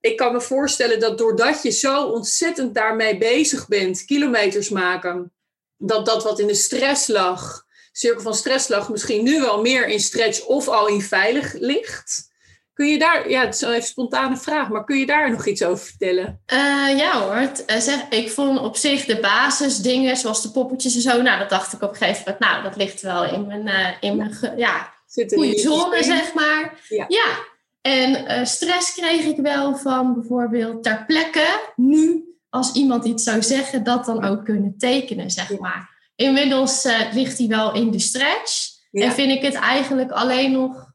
ik 0.03 0.17
kan 0.17 0.33
me 0.33 0.41
voorstellen 0.41 1.01
dat 1.01 1.19
doordat 1.19 1.63
je 1.63 1.71
zo 1.71 2.05
ontzettend 2.05 2.75
daarmee 2.75 3.19
bezig 3.19 3.69
bent, 3.69 4.05
kilometers 4.05 4.69
maken, 4.69 5.33
dat 5.77 6.07
dat 6.07 6.23
wat 6.23 6.39
in 6.39 6.47
de 6.47 6.55
stress 6.55 7.09
lag, 7.09 7.65
cirkel 7.93 8.23
van 8.23 8.35
stress 8.35 8.69
lag, 8.69 8.89
misschien 8.89 9.25
nu 9.25 9.41
wel 9.41 9.61
meer 9.61 9.89
in 9.89 10.01
stretch 10.01 10.45
of 10.45 10.69
al 10.69 10.87
in 10.89 11.03
veilig 11.03 11.53
ligt. 11.53 12.31
Kun 12.75 12.87
je 12.87 12.99
daar, 12.99 13.31
ja, 13.31 13.45
het 13.45 13.55
is 13.55 13.61
even 13.61 13.75
een 13.75 13.83
spontane 13.83 14.37
vraag, 14.37 14.69
maar 14.69 14.85
kun 14.85 14.99
je 14.99 15.07
daar 15.07 15.31
nog 15.31 15.47
iets 15.47 15.63
over 15.63 15.85
vertellen? 15.85 16.41
Eh, 16.47 16.59
ja 16.97 17.21
hoor, 17.21 17.51
eh, 17.67 17.77
zeg, 17.77 18.09
ik 18.09 18.31
vond 18.31 18.61
op 18.61 18.77
zich 18.77 19.05
de 19.05 19.21
basisdingen 19.21 20.17
zoals 20.17 20.43
de 20.43 20.51
poppetjes 20.51 20.95
en 20.95 21.01
zo, 21.01 21.23
nou 21.23 21.39
dat 21.39 21.51
dacht 21.51 21.73
ik 21.73 21.83
op 21.83 21.91
een 21.91 21.97
gegeven 21.97 22.23
moment, 22.25 22.41
nou 22.41 22.63
dat 22.63 22.77
ligt 22.77 23.01
wel 23.01 23.25
in 23.25 23.47
mijn, 23.47 23.69
eh, 23.69 23.89
in 24.01 24.17
mijn 24.17 24.55
ja, 24.57 24.93
goede 25.07 25.59
zone, 25.59 26.03
zeg 26.03 26.35
maar. 26.35 26.81
Ja. 26.89 27.51
En 27.83 28.27
eh, 28.27 28.45
stress 28.45 28.95
kreeg 28.95 29.25
ik 29.25 29.37
wel 29.37 29.77
van 29.77 30.15
bijvoorbeeld 30.15 30.83
ter 30.83 31.05
plekke 31.07 31.61
nu, 31.77 32.25
als 32.49 32.73
iemand 32.73 33.05
iets 33.05 33.23
zou 33.23 33.43
zeggen, 33.43 33.85
dat 33.85 34.05
dan 34.05 34.25
ook 34.25 34.45
kunnen 34.45 34.79
tekenen, 34.79 35.31
zeg 35.31 35.59
maar. 35.59 36.11
Inmiddels 36.15 36.85
eh, 36.85 37.13
ligt 37.13 37.39
hij 37.39 37.47
wel 37.47 37.75
in 37.75 37.91
de 37.91 37.99
stretch. 37.99 38.69
Ja. 38.91 39.05
En 39.05 39.13
vind 39.13 39.31
ik 39.31 39.43
het 39.43 39.55
eigenlijk 39.55 40.11
alleen 40.11 40.53
nog. 40.53 40.91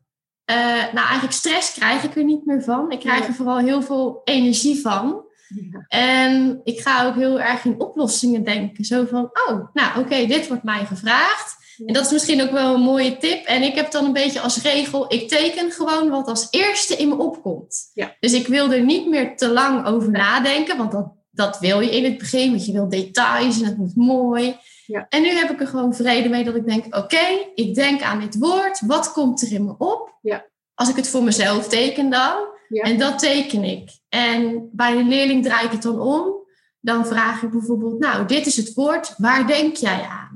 eh, 0.46 0.56
nou, 0.66 0.98
eigenlijk 1.08 1.32
stress 1.32 1.74
krijg 1.74 2.04
ik 2.04 2.16
er 2.16 2.24
niet 2.24 2.46
meer 2.46 2.64
van. 2.64 2.92
Ik 2.92 3.00
krijg 3.00 3.28
er 3.28 3.34
vooral 3.34 3.58
heel 3.58 3.82
veel 3.82 4.22
energie 4.24 4.82
van. 4.82 5.26
Ja. 5.48 5.86
En 5.88 6.62
ik 6.64 6.80
ga 6.80 7.06
ook 7.06 7.16
heel 7.16 7.40
erg 7.40 7.66
in 7.66 7.80
oplossingen 7.82 8.44
denken. 8.44 8.86
Zo 8.86 9.06
van, 9.06 9.30
oh, 9.48 9.68
nou 9.74 10.00
oké, 10.00 10.26
dit 10.26 10.48
wordt 10.48 10.64
mij 10.64 10.86
gevraagd. 10.86 11.56
En 11.86 11.94
dat 11.94 12.06
is 12.06 12.12
misschien 12.12 12.42
ook 12.42 12.52
wel 12.52 12.74
een 12.74 12.82
mooie 12.82 13.18
tip. 13.18 13.46
En 13.46 13.62
ik 13.62 13.76
heb 13.76 13.92
dan 13.92 14.06
een 14.06 14.14
beetje 14.14 14.40
als 14.40 14.62
regel, 14.62 15.14
ik 15.14 15.28
teken 15.28 15.72
gewoon 15.72 16.10
wat 16.10 16.28
als 16.28 16.48
eerste 16.50 16.96
in 16.96 17.08
me 17.08 17.18
opkomt. 17.18 17.92
Ja. 17.94 18.16
Dus 18.20 18.34
ik 18.34 18.48
wil 18.48 18.72
er 18.72 18.84
niet 18.84 19.08
meer 19.08 19.38
te 19.38 19.50
lang 19.50 19.86
over 19.86 20.12
nadenken, 20.12 20.78
want 20.78 20.92
dat, 20.92 21.12
dat 21.32 21.60
wil 21.60 21.80
je 21.80 21.90
in 21.90 22.04
het 22.04 22.18
begin, 22.18 22.50
want 22.50 22.66
je 22.66 22.72
wil 22.72 22.90
details 22.90 23.62
en 23.62 23.66
het 23.66 23.78
moet 23.78 23.96
mooi. 23.96 24.56
Ja. 24.86 25.06
En 25.10 25.22
nu 25.22 25.30
heb 25.30 25.50
ik 25.50 25.62
er 25.62 25.68
gewoon 25.68 25.96
vrede 25.96 26.30
mee 26.30 26.44
dat 26.44 26.56
ik 26.56 26.68
denk, 26.68 26.96
oké, 26.96 27.26
ik 27.56 27.76
denk 27.76 28.02
aan 28.02 28.20
dit 28.20 28.38
woord, 28.38 28.82
wat 28.86 29.12
komt 29.12 29.42
er 29.42 29.52
in 29.52 29.66
me 29.66 29.76
op? 29.78 30.18
Ja. 30.22 30.46
Als 30.74 30.90
ik 30.90 30.96
het 30.96 31.10
voor 31.10 31.24
mezelf 31.24 31.68
teken 31.68 32.10
dan, 32.10 32.56
en 32.70 32.98
dat 32.98 33.20
teken 33.20 33.64
ik. 33.64 33.90
En 34.10 34.70
bij 34.72 34.96
de 34.98 35.04
leerling 35.04 35.44
draai 35.44 35.66
ik 35.66 35.72
het 35.72 35.82
dan 35.82 36.00
om. 36.00 36.36
Dan 36.80 37.06
vraag 37.06 37.44
ik 37.44 37.52
bijvoorbeeld, 37.52 38.00
nou, 38.00 38.28
dit 38.28 38.46
is 38.46 38.58
het 38.58 38.74
woord, 38.74 39.14
waar 39.18 39.48
denk 39.48 39.76
jij 39.76 40.02
aan? 40.02 40.27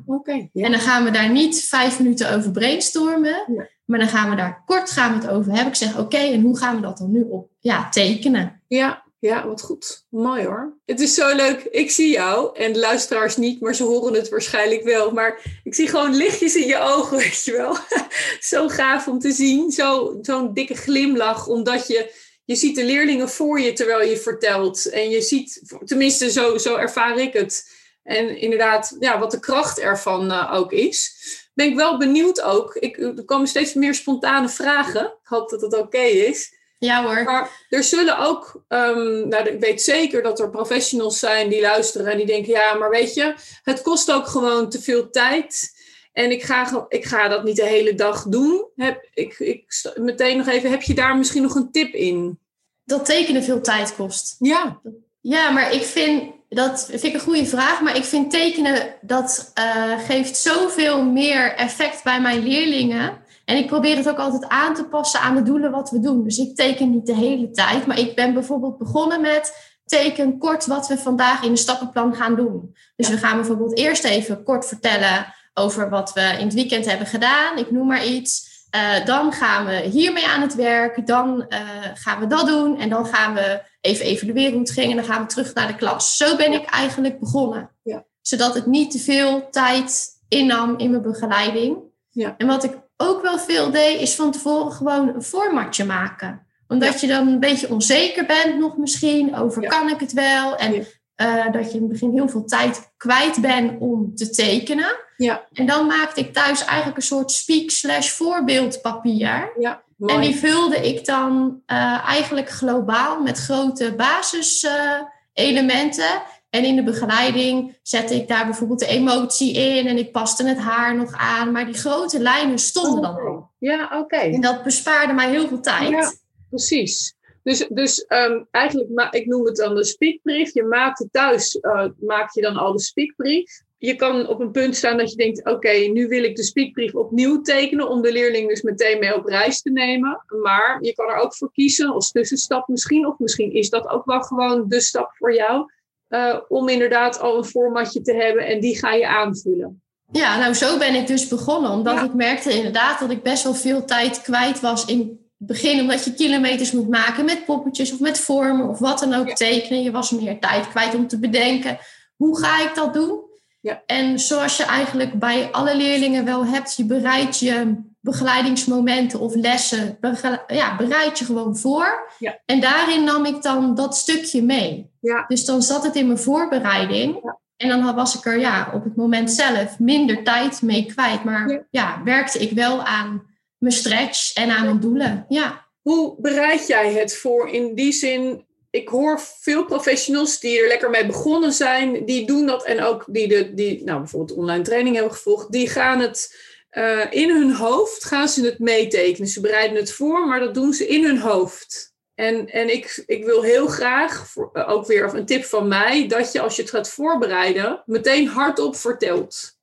En 0.54 0.72
dan 0.72 0.80
gaan 0.80 1.04
we 1.04 1.12
daar 1.12 1.32
niet 1.32 1.64
vijf 1.64 2.00
minuten 2.00 2.34
over 2.36 2.52
brainstormen. 2.52 3.44
Nee. 3.48 3.68
Maar 3.86 4.00
dan 4.00 4.08
gaan 4.10 4.30
we 4.30 4.36
daar 4.36 4.64
kort 4.66 4.92
gaan 4.92 5.20
we 5.20 5.26
het 5.26 5.36
over 5.36 5.52
hebben. 5.52 5.68
Ik 5.68 5.76
zeg, 5.76 6.00
oké, 6.00 6.18
en 6.18 6.42
hoe 6.42 6.58
gaan 6.58 6.76
we 6.76 6.82
dat 6.82 6.98
dan 6.98 7.12
nu 7.12 7.24
op 7.30 7.50
ja, 7.60 7.90
tekenen? 7.90 8.62
Ja, 8.68 9.04
ja, 9.20 9.48
wat 9.48 9.62
goed. 9.62 10.06
Mooi 10.10 10.46
hoor. 10.46 10.78
Het 10.86 11.00
is 11.00 11.14
zo 11.14 11.36
leuk. 11.36 11.64
Ik 11.64 11.92
zie 11.92 12.12
jou 12.12 12.58
en 12.60 12.74
de 12.74 12.80
luisteraars 12.80 13.38
niet, 13.38 13.62
maar 13.62 13.76
ze 13.76 13.84
horen 13.84 14.14
het 14.14 14.30
waarschijnlijk 14.30 14.84
wel. 14.84 15.12
Maar 15.12 15.62
ik 15.64 15.76
zie 15.76 15.88
gewoon 15.88 16.16
lichtjes 16.16 16.56
in 16.56 16.68
je 16.68 16.80
ogen, 16.80 17.18
weet 17.28 17.44
je 17.44 17.52
wel. 17.52 17.78
zo 18.52 18.68
gaaf 18.68 19.08
om 19.08 19.20
te 19.20 19.32
zien. 19.32 19.72
Zo- 19.72 20.18
Zo'n 20.22 20.54
dikke 20.54 20.76
glimlach, 20.76 21.48
omdat 21.48 21.88
je, 21.88 22.14
je 22.46 22.56
ziet 22.56 22.76
de 22.76 22.84
leerlingen 22.86 23.30
voor 23.30 23.60
je 23.60 23.74
terwijl 23.74 24.10
je 24.10 24.18
vertelt. 24.18 24.86
En 24.86 25.10
je 25.10 25.22
ziet, 25.22 25.74
tenminste 25.86 26.32
zo, 26.32 26.58
zo 26.58 26.76
ervaar 26.76 27.18
ik 27.18 27.34
het. 27.34 27.80
En 28.04 28.38
inderdaad, 28.38 28.96
ja, 29.00 29.20
wat 29.20 29.32
de 29.32 29.40
kracht 29.40 29.80
ervan 29.80 30.32
eh, 30.32 30.54
ook 30.54 30.72
is. 30.72 31.16
Ben 31.54 31.68
ik 31.68 31.76
wel 31.76 31.98
benieuwd 31.98 32.42
ook. 32.42 32.76
Ik, 32.76 32.98
er 32.98 33.26
komen 33.26 33.48
steeds 33.48 33.74
meer 33.74 33.96
spontane 33.96 34.50
vragen. 34.50 35.06
Ik 35.06 35.28
hoop 35.28 35.50
dat 35.50 35.62
het 35.62 35.78
oké 35.78 36.02
is. 36.02 36.60
Ja 36.78 37.04
hoor. 37.04 37.24
Maar 37.24 37.66
er 37.70 37.84
zullen 37.84 38.18
ook, 38.18 38.64
ehm, 38.68 39.28
nou, 39.28 39.50
ik 39.50 39.60
weet 39.60 39.82
zeker 39.82 40.24
dat 40.24 40.40
er 40.40 40.50
professionals 40.50 41.20
zijn 41.20 41.50
die 41.50 41.62
luisteren 41.62 42.12
en 42.12 42.18
die 42.18 42.26
denken, 42.26 42.52
ja, 42.52 42.74
maar 42.74 42.90
weet 42.90 43.14
je, 43.14 43.36
het 43.64 43.82
kost 43.82 44.12
ook 44.12 44.28
gewoon 44.28 44.70
te 44.70 44.82
veel 44.82 45.10
tijd. 45.10 45.80
En 46.14 46.32
ik 46.32 46.44
ga, 46.44 46.86
ik 46.88 47.06
ga 47.06 47.28
dat 47.28 47.44
niet 47.44 47.56
de 47.56 47.66
hele 47.66 47.96
dag 47.96 48.24
doen. 48.24 48.66
Heb, 48.76 49.08
ik, 49.14 49.40
ik, 49.40 49.92
meteen 49.96 50.38
nog 50.38 50.48
even, 50.48 50.70
heb 50.70 50.82
je 50.82 50.94
daar 50.94 51.18
misschien 51.18 51.42
nog 51.42 51.56
een 51.56 51.72
tip 51.72 51.94
in? 51.94 52.40
Dat 52.84 53.06
tekenen 53.06 53.44
veel 53.44 53.62
tijd 53.62 53.96
kost. 53.96 54.36
Ja, 54.40 54.82
Ja, 55.22 55.50
maar 55.50 55.74
ik 55.74 55.84
vind, 55.84 56.34
dat 56.56 56.86
vind 56.90 57.04
ik 57.04 57.14
een 57.14 57.20
goede 57.20 57.46
vraag. 57.46 57.82
Maar 57.82 57.96
ik 57.96 58.04
vind 58.04 58.32
tekenen, 58.32 58.94
dat 59.02 59.52
eh, 59.54 60.00
geeft 60.00 60.38
zoveel 60.38 61.04
meer 61.04 61.56
effect 61.56 62.04
bij 62.04 62.22
mijn 62.22 62.44
leerlingen. 62.44 63.20
En 63.46 63.58
ik 63.58 63.68
probeer 63.68 63.98
het 63.98 64.10
ook 64.10 64.18
altijd 64.18 64.48
aan 64.48 64.74
te 64.74 64.84
passen 64.84 65.20
aan 65.20 65.36
de 65.36 65.42
doelen 65.42 65.72
wat 65.72 65.90
we 65.90 66.00
doen. 66.00 66.24
Dus 66.24 66.38
ik 66.38 66.56
teken 66.56 66.90
niet 66.90 67.06
de 67.06 67.16
hele 67.16 67.52
tijd, 67.52 67.86
maar 67.86 68.00
ik 68.00 68.16
ben 68.16 68.34
bijvoorbeeld 68.34 68.78
begonnen 68.78 69.22
met 69.22 69.70
teken 69.86 70.38
kort 70.38 70.66
wat 70.66 70.88
we 70.88 70.98
vandaag 70.98 71.44
in 71.44 71.52
de 71.52 71.58
stappenplan 71.58 72.16
gaan 72.16 72.36
doen. 72.36 72.76
Dus 72.96 73.10
we 73.10 73.18
gaan 73.18 73.36
bijvoorbeeld 73.36 73.78
eerst 73.78 74.04
even 74.04 74.44
kort 74.44 74.68
vertellen 74.68 75.34
over 75.54 75.90
wat 75.90 76.14
we 76.14 76.22
in 76.22 76.46
het 76.46 76.54
weekend 76.54 76.86
hebben 76.86 77.08
gedaan. 77.08 77.58
Ik 77.58 77.72
noem 77.72 77.88
maar 77.88 78.06
iets. 78.06 78.51
Uh, 78.76 79.06
dan 79.06 79.34
gaan 79.34 79.66
we 79.66 79.76
hiermee 79.76 80.28
aan 80.28 80.42
het 80.42 80.56
werk. 80.56 81.08
Dan 81.08 81.46
uh, 81.50 81.60
gaan 81.94 82.20
we 82.20 82.28
dat 82.28 82.48
doen. 82.48 82.80
En 82.80 82.90
dan 82.90 83.06
gaan 83.06 83.34
we 83.34 83.62
even 83.82 84.06
evalueren 84.06 84.52
hoe 84.52 84.62
het 84.62 84.72
ging. 84.72 84.90
En 84.90 84.96
dan 84.96 85.06
gaan 85.06 85.22
we 85.22 85.28
terug 85.28 85.54
naar 85.54 85.68
de 85.68 85.76
klas. 85.76 86.18
Zo 86.18 86.36
ben 86.36 86.54
ik 86.54 86.66
eigenlijk 86.66 87.20
begonnen. 87.20 87.70
Ja. 87.84 88.06
Zodat 88.22 88.54
het 88.54 88.66
niet 88.66 88.92
te 88.92 89.00
veel 89.00 89.50
tijd 89.50 90.08
innam 90.28 90.78
in 90.78 90.90
mijn 90.90 91.02
begeleiding. 91.02 91.78
Ja. 92.10 92.36
En 92.38 92.48
wat 92.48 92.64
ik 92.64 92.78
ook 92.98 93.22
wel 93.22 93.40
veel 93.40 93.72
deed, 93.72 94.02
is 94.02 94.16
van 94.16 94.32
tevoren 94.32 94.72
gewoon 94.72 95.08
een 95.08 95.24
formatje 95.24 95.86
maken. 95.86 96.46
Omdat 96.68 97.02
je 97.02 97.08
dan 97.08 97.28
een 97.28 97.40
beetje 97.40 97.70
onzeker 97.70 98.26
bent 98.26 98.60
nog 98.60 98.78
misschien. 98.78 99.36
Over 99.36 99.68
kan 99.68 99.90
ik 99.90 100.00
het 100.00 100.14
wel? 100.14 100.56
En 100.56 100.86
Eh, 101.22 101.52
dat 101.52 101.72
je 101.72 101.78
in 101.78 101.84
het 101.84 101.92
begin 101.92 102.14
heel 102.14 102.30
veel 102.30 102.46
tijd 102.46 102.92
kwijt 102.98 103.42
bent 103.42 103.80
om 103.80 104.16
te 104.16 104.30
tekenen. 104.30 104.96
Ja. 105.18 105.48
En 105.54 105.66
dan 105.66 105.86
maakte 105.86 106.20
ik 106.20 106.34
thuis 106.34 106.66
eigenlijk 106.66 106.98
een 106.98 107.04
soort 107.04 107.32
speak 107.32 107.70
slash 107.70 108.10
voorbeeldpapier. 108.10 109.52
Ja, 109.60 109.84
En 110.06 110.22
die 110.22 110.36
vulde 110.36 110.76
ik 110.76 111.06
dan 111.06 111.62
eh, 111.66 112.08
eigenlijk 112.08 112.50
globaal 112.50 113.22
met 113.22 113.38
grote 113.38 113.96
basiselementen. 113.96 116.22
en 116.50 116.64
in 116.64 116.76
de 116.76 116.84
begeleiding 116.84 117.78
zette 117.84 118.16
ik 118.16 118.28
daar 118.28 118.46
bijvoorbeeld 118.46 118.80
de 118.80 118.88
emotie 118.88 119.54
in 119.54 119.88
en 119.88 119.98
ik 119.98 120.12
paste 120.12 120.48
het 120.48 120.58
haar 120.58 120.96
nog 120.96 121.14
aan. 121.14 121.52
Maar 121.52 121.66
die 121.66 121.78
grote 121.78 122.20
lijnen 122.20 122.60
stonden 122.60 123.02
dan 123.02 123.16
al. 123.16 123.50
Ja, 123.60 124.00
oké. 124.00 124.16
En 124.16 124.42
dat 124.42 124.64
bespaarde 124.64 125.14
mij 125.14 125.30
heel 125.30 125.48
veel 125.48 125.62
tijd. 125.62 125.90
Ja. 125.90 126.12
Precies. 126.50 127.16
Dus, 127.44 127.68
dus 127.70 128.06
ehm, 128.06 128.44
eigenlijk, 128.52 128.90
ma- 128.90 129.12
ik 129.12 129.26
noem 129.26 129.46
het 129.46 129.56
dan 129.56 129.76
de 129.76 129.84
speakbrief. 129.84 130.54
Je 130.54 130.64
maakt 130.64 131.00
het 131.00 131.08
thuis, 131.12 131.60
eh, 131.60 131.86
maak 132.00 132.34
je 132.34 132.42
dan 132.42 132.56
al 132.58 132.72
de 132.72 132.82
speakbrief. 132.82 133.62
Je 133.78 133.96
kan 133.96 134.28
op 134.28 134.40
een 134.40 134.52
punt 134.52 134.76
staan 134.76 134.98
dat 134.98 135.10
je 135.12 135.16
denkt, 135.18 135.46
oké, 135.46 135.72
nu 135.72 136.08
wil 136.08 136.24
ik 136.24 136.36
de 136.36 136.44
speakbrief 136.44 136.96
opnieuw 136.96 137.42
tekenen 137.42 137.90
om 137.90 138.02
de 138.02 138.12
leerling 138.12 138.50
dus 138.50 138.62
meteen 138.62 139.00
mee 139.00 139.16
op 139.16 139.26
reis 139.26 139.62
te 139.62 139.70
nemen. 139.72 140.24
Maar 140.42 140.78
je 140.82 140.94
kan 140.94 141.10
er 141.10 141.16
ook 141.16 141.36
voor 141.36 141.52
kiezen 141.52 141.90
als 141.90 142.12
tussenstap 142.12 142.68
misschien, 142.68 143.08
of 143.08 143.20
misschien 143.20 143.54
is 143.54 143.70
dat 143.70 143.88
ook 143.88 144.06
wel 144.06 144.22
gewoon 144.22 144.66
de 144.68 144.82
stap 144.82 145.12
voor 145.18 145.34
jou, 145.34 145.72
eh, 146.08 146.38
om 146.48 146.70
inderdaad 146.70 147.20
al 147.20 147.38
een 147.38 147.46
formatje 147.46 148.02
te 148.02 148.14
hebben 148.14 148.46
en 148.46 148.60
die 148.60 148.78
ga 148.78 148.94
je 148.94 149.08
aanvullen. 149.08 149.82
Ja, 150.12 150.40
nou 150.40 150.54
zo 150.54 150.78
ben 150.78 150.96
ik 150.96 151.08
dus 151.08 151.28
begonnen. 151.28 151.72
Omdat 151.72 151.94
Ja. 151.96 152.04
ik 152.04 152.14
merkte 152.14 152.54
inderdaad 152.54 153.00
dat 153.00 153.10
ik 153.12 153.24
best 153.24 153.44
wel 153.44 153.54
veel 153.54 153.86
tijd 153.86 154.22
kwijt 154.22 154.60
was 154.60 154.86
in 154.86 155.21
begin. 155.48 155.80
Omdat 155.80 156.04
je 156.04 156.14
kilometers 156.14 156.72
moet 156.72 156.90
maken 156.90 157.26
met 157.26 157.46
poppetjes 157.46 157.92
of 157.94 158.00
met 158.00 158.20
vormen 158.20 158.70
of 158.70 158.80
wat 158.80 159.00
dan 159.00 159.14
ook 159.14 159.28
Ja. 159.28 159.34
tekenen. 159.34 159.84
Je 159.84 159.92
was 159.92 160.12
meer 160.12 160.40
tijd 160.40 160.68
kwijt 160.70 160.96
om 160.96 161.08
te 161.08 161.20
bedenken, 161.20 161.78
hoe 162.16 162.40
ga 162.40 162.62
ik 162.62 162.72
dat 162.76 162.94
doen? 162.94 163.20
Ja. 163.62 163.82
En 163.86 164.20
zoals 164.20 164.58
je 164.58 164.64
eigenlijk 164.64 165.20
bij 165.20 165.50
alle 165.52 165.76
leerlingen 165.78 166.26
wel 166.26 166.46
hebt, 166.46 166.76
je 166.76 166.86
bereidt 166.86 167.40
je 167.40 167.76
begeleidingsmomenten 168.00 169.20
of 169.20 169.36
lessen, 169.36 169.98
bege- 170.00 170.44
ja, 170.48 170.76
bereid 170.76 171.20
je 171.20 171.26
gewoon 171.26 171.58
voor. 171.58 172.12
Ja. 172.20 172.38
En 172.46 172.60
daarin 172.60 173.04
nam 173.04 173.26
ik 173.26 173.42
dan 173.42 173.76
dat 173.76 173.98
stukje 173.98 174.44
mee. 174.44 174.92
Ja. 175.00 175.26
Dus 175.28 175.46
dan 175.46 175.62
zat 175.62 175.84
het 175.84 175.96
in 175.96 176.06
mijn 176.08 176.20
voorbereiding. 176.20 177.34
En 177.58 177.70
dan 177.70 177.96
was 177.96 178.16
ik 178.18 178.26
er 178.26 178.40
ja, 178.40 178.72
op 178.74 178.84
het 178.84 178.96
moment 178.96 179.32
zelf 179.32 179.80
minder 179.80 180.24
tijd 180.24 180.62
mee 180.62 180.86
kwijt. 180.86 181.24
Maar 181.24 181.66
ja, 181.72 182.02
werkte 182.04 182.40
ik 182.40 182.52
wel 182.52 182.84
aan 182.84 183.22
mijn 183.62 183.74
stretch 183.74 184.34
en 184.34 184.50
aan 184.50 184.66
mijn 184.66 184.80
doelen. 184.80 185.26
Ja. 185.28 185.70
Hoe 185.82 186.16
bereid 186.18 186.68
jij 186.68 186.94
het 186.94 187.18
voor 187.18 187.50
in 187.50 187.76
die 187.76 187.92
zin? 187.92 188.46
Ik 188.70 188.88
hoor 188.88 189.20
veel 189.40 189.66
professionals 189.66 190.40
die 190.40 190.62
er 190.62 190.68
lekker 190.68 190.90
mee 190.90 191.06
begonnen 191.06 191.52
zijn, 191.52 192.06
die 192.06 192.28
doen 192.28 192.46
dat 192.46 192.66
en 192.66 192.84
ook 192.84 193.06
die, 193.08 193.28
de, 193.28 193.54
die 193.54 193.84
nou, 193.84 194.00
bijvoorbeeld 194.00 194.38
online 194.38 194.64
training 194.64 194.96
hebben 194.96 195.14
gevolgd, 195.14 195.52
die 195.52 195.70
gaan 195.70 196.00
het 196.00 196.36
eh, 196.70 197.06
in 197.10 197.30
hun 197.30 197.54
hoofd, 197.54 198.04
gaan 198.04 198.30
ze 198.30 198.46
het 198.46 198.60
meetekenen. 198.60 199.28
Ze 199.28 199.42
bereiden 199.42 199.78
het 199.78 199.92
voor, 199.92 200.28
maar 200.28 200.40
dat 200.40 200.54
doen 200.54 200.74
ze 200.74 200.88
in 200.88 201.06
hun 201.06 201.20
hoofd. 201.20 201.94
En, 202.16 202.48
en 202.50 202.74
ik, 202.74 203.04
ik 203.06 203.26
wil 203.26 203.42
heel 203.42 203.68
graag, 203.68 204.34
eh, 204.54 204.70
ook 204.70 204.86
weer 204.88 205.14
een 205.14 205.26
tip 205.26 205.44
van 205.44 205.68
mij, 205.68 206.08
dat 206.08 206.32
je 206.32 206.42
als 206.42 206.56
je 206.56 206.62
het 206.62 206.72
gaat 206.72 206.90
voorbereiden, 206.90 207.84
meteen 207.86 208.28
hardop 208.28 208.76
vertelt. 208.76 209.60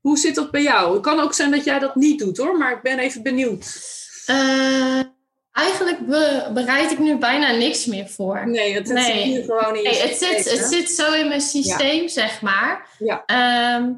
Hoe 0.00 0.18
zit 0.18 0.34
dat 0.34 0.50
bij 0.50 0.62
jou? 0.62 0.92
Het 0.92 1.02
kan 1.02 1.20
ook 1.20 1.34
zijn 1.34 1.50
dat 1.50 1.64
jij 1.64 1.78
dat 1.78 1.94
niet 1.94 2.18
doet 2.18 2.36
hoor, 2.36 2.56
maar 2.58 2.72
ik 2.72 2.82
ben 2.82 2.98
even 2.98 3.22
benieuwd. 3.22 3.80
Eh, 4.26 5.00
eigenlijk 5.52 6.06
be- 6.06 6.50
bereid 6.54 6.90
ik 6.90 6.98
nu 6.98 7.16
bijna 7.16 7.52
niks 7.52 7.86
meer 7.86 8.08
voor. 8.08 8.48
Nee, 8.48 8.74
het, 8.74 8.88
Nee. 8.88 9.32
zit 9.34 9.44
gewoon 9.44 9.76
in 9.76 9.82
je 9.82 9.88
Nee, 9.88 10.00
het, 10.02 10.16
zit, 10.16 10.50
het 10.50 10.64
zit 10.64 10.90
zo 10.90 11.12
in 11.12 11.28
mijn 11.28 11.40
systeem, 11.40 12.08
zeg 12.08 12.42
maar. 12.42 12.86
Ja. 12.98 13.22
Ehm, 13.26 13.92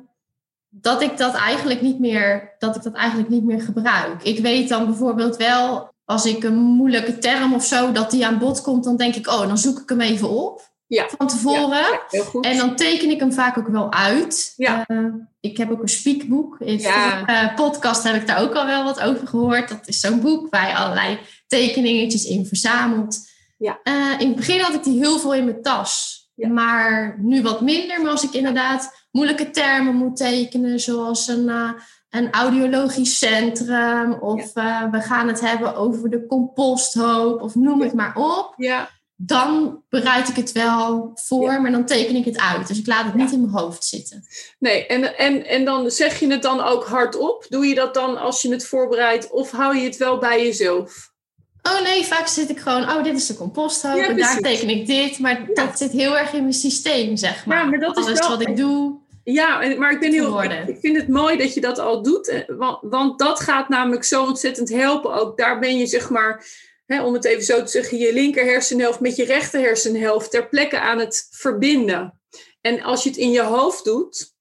dat 0.69 1.03
ik 1.03 1.17
dat 1.19 1.35
eigenlijk 1.35 1.81
niet 1.81 1.99
meer, 1.99 2.55
dat 2.59 2.77
ik 2.77 2.83
dat 2.83 2.95
eigenlijk 2.95 3.29
niet 3.29 3.45
meer 3.45 3.61
gebruik. 3.63 4.23
Ik 4.23 4.39
weet 4.39 4.69
dan 4.69 4.87
bijvoorbeeld 4.87 5.37
wel, 5.37 5.91
als 6.05 6.27
ik 6.27 6.45
een 6.45 6.57
moeilijke 6.59 7.19
term 7.19 7.55
of 7.55 7.65
zo, 7.65 7.93
dat 7.93 8.11
die 8.11 8.27
aan 8.27 8.39
bod 8.39 8.61
komt, 8.61 8.85
dan 8.85 8.97
denk 8.97 9.15
ik, 9.15 9.27
oh, 9.29 9.41
dan 9.41 9.59
zoek 9.59 9.79
ik 9.79 9.89
hem 9.89 10.01
even 10.01 10.29
op 10.31 10.71
Ja. 10.95 11.09
van 11.19 11.27
tevoren. 11.27 11.79
Ja, 11.79 12.01
heel 12.09 12.25
goed. 12.25 12.45
En 12.45 12.57
dan 12.57 12.77
teken 12.77 13.11
ik 13.11 13.21
hem 13.21 13.33
vaak 13.33 13.59
ook 13.59 13.69
wel 13.69 13.93
uit. 13.93 14.53
Ja. 14.57 14.85
Eh, 14.87 14.99
ik 15.41 15.57
heb 15.57 15.71
ook 15.71 15.83
een 15.83 15.89
speakboek. 15.89 16.57
In 16.61 16.79
Ja. 16.79 17.27
eh, 17.27 17.55
podcast 17.55 18.03
heb 18.03 18.15
ik 18.15 18.27
daar 18.27 18.41
ook 18.43 18.55
al 18.55 18.67
wel 18.67 18.85
wat 18.85 19.01
over 19.01 19.27
gehoord. 19.27 19.69
Dat 19.69 19.89
is 19.89 20.01
zo'n 20.01 20.21
boek 20.21 20.51
waar 20.51 20.69
je 20.69 20.75
allerlei 20.77 21.19
tekeningetjes 21.47 22.25
in 22.25 22.47
verzamelt. 22.47 23.19
Ja. 23.59 23.79
Eh, 23.83 23.95
in 24.19 24.27
het 24.27 24.37
begin 24.37 24.61
had 24.61 24.75
ik 24.75 24.85
die 24.85 24.99
heel 24.99 25.19
veel 25.19 25.35
in 25.35 25.45
mijn 25.45 25.63
tas. 25.63 26.21
Ja. 26.35 26.49
Maar 26.49 27.17
nu 27.19 27.43
wat 27.43 27.61
minder. 27.61 28.01
Maar 28.03 28.11
als 28.11 28.25
ik 28.25 28.33
inderdaad 28.33 29.07
moeilijke 29.11 29.51
termen 29.51 29.95
moet 29.95 30.17
tekenen, 30.17 30.81
zoals 30.81 31.29
een, 31.29 31.51
een 32.11 32.31
audiologisch 32.31 33.19
centrum, 33.19 34.13
of 34.13 34.53
we 34.91 35.01
gaan 35.01 35.29
het 35.29 35.41
hebben 35.41 35.77
over 35.77 36.11
de 36.11 36.27
composthoop, 36.27 37.41
of 37.43 37.55
noem 37.55 37.79
Ja. 37.79 37.85
het 37.85 37.95
maar 37.95 38.17
op 38.17 38.55
ja, 38.57 38.89
dan 39.27 39.83
bereid 39.89 40.29
ik 40.29 40.37
het 40.37 40.53
wel 40.53 41.11
voor, 41.15 41.53
Ja. 41.53 41.59
maar 41.59 41.71
dan 41.71 41.87
teken 41.87 42.15
ik 42.17 42.25
het 42.25 42.39
uit. 42.39 42.69
Dus 42.69 42.79
ik 42.79 42.87
laat 42.87 43.05
het 43.05 43.13
Ja. 43.17 43.23
niet 43.23 43.33
in 43.33 43.41
mijn 43.41 43.53
hoofd 43.53 43.85
zitten. 43.85 44.25
nee. 44.59 44.87
En, 44.87 45.17
en, 45.19 45.47
en 45.47 45.65
dan 45.65 45.91
zeg 45.91 46.21
je 46.21 46.31
het 46.31 46.43
dan 46.43 46.61
ook 46.61 46.85
hardop? 46.85 47.47
Doe 47.49 47.67
je 47.67 47.75
dat 47.75 47.95
dan 47.95 48.21
als 48.21 48.43
je 48.43 48.51
het 48.51 48.67
voorbereidt? 48.67 49.31
Of 49.31 49.51
hou 49.51 49.77
je 49.77 49.85
het 49.85 49.97
wel 49.97 50.19
bij 50.19 50.45
jezelf? 50.45 51.11
Oh 51.63 51.83
nee, 51.83 52.05
vaak 52.05 52.27
zit 52.27 52.51
ik 52.51 52.59
gewoon, 52.59 52.83
oh 52.91 53.03
dit 53.05 53.17
is 53.17 53.27
de 53.27 53.37
composthoop 53.37 53.97
Ja, 53.97 54.09
en 54.09 54.17
daar 54.17 54.39
teken 54.39 54.69
ik 54.69 54.87
dit. 54.87 55.19
Maar 55.19 55.47
dat 55.55 55.79
zit 55.79 55.91
heel 55.93 56.19
erg 56.19 56.33
in 56.33 56.41
mijn 56.41 56.53
systeem, 56.53 57.17
zeg 57.17 57.47
maar. 57.47 57.59
Ja, 57.59 57.65
maar 57.65 57.79
dat 57.79 57.99
is 57.99 58.05
Alles 58.07 58.19
wel- 58.19 58.29
wat 58.29 58.41
ik 58.41 58.57
doe. 58.57 59.01
Ja, 59.25 59.57
maar 59.77 59.93
ik, 59.93 60.01
ben 60.01 60.13
heel, 60.13 60.43
ik, 60.43 60.79
vind 60.81 60.97
het 60.97 61.09
mooi 61.09 61.37
dat 61.37 61.55
je 61.55 61.61
dat 61.61 61.79
al 61.79 62.03
doet. 62.03 62.45
Want, 62.47 62.79
want 62.81 63.19
dat 63.19 63.41
gaat 63.41 63.69
namelijk 63.69 64.05
zo 64.05 64.25
ontzettend 64.25 64.69
helpen. 64.69 65.15
Ook 65.15 65.37
daar 65.37 65.59
ben 65.59 65.77
je, 65.79 65.87
zeg 65.87 66.11
maar, 66.11 66.45
hè, 66.87 67.05
om 67.05 67.15
het 67.15 67.25
even 67.25 67.45
zo 67.45 67.63
te 67.63 67.71
zeggen, 67.71 67.99
je 67.99 68.13
linker 68.13 68.45
hersenhelft 68.45 69.01
met 69.01 69.17
je 69.17 69.25
rechter 69.25 69.61
hersenhelft 69.61 70.31
ter 70.31 70.49
plekke 70.49 70.81
aan 70.81 70.99
het 70.99 71.29
verbinden. 71.31 72.21
En 72.61 72.83
als 72.83 73.03
je 73.03 73.09
het 73.09 73.19
in 73.19 73.31
je 73.31 73.43
hoofd 73.43 73.85
doet, 73.85 74.35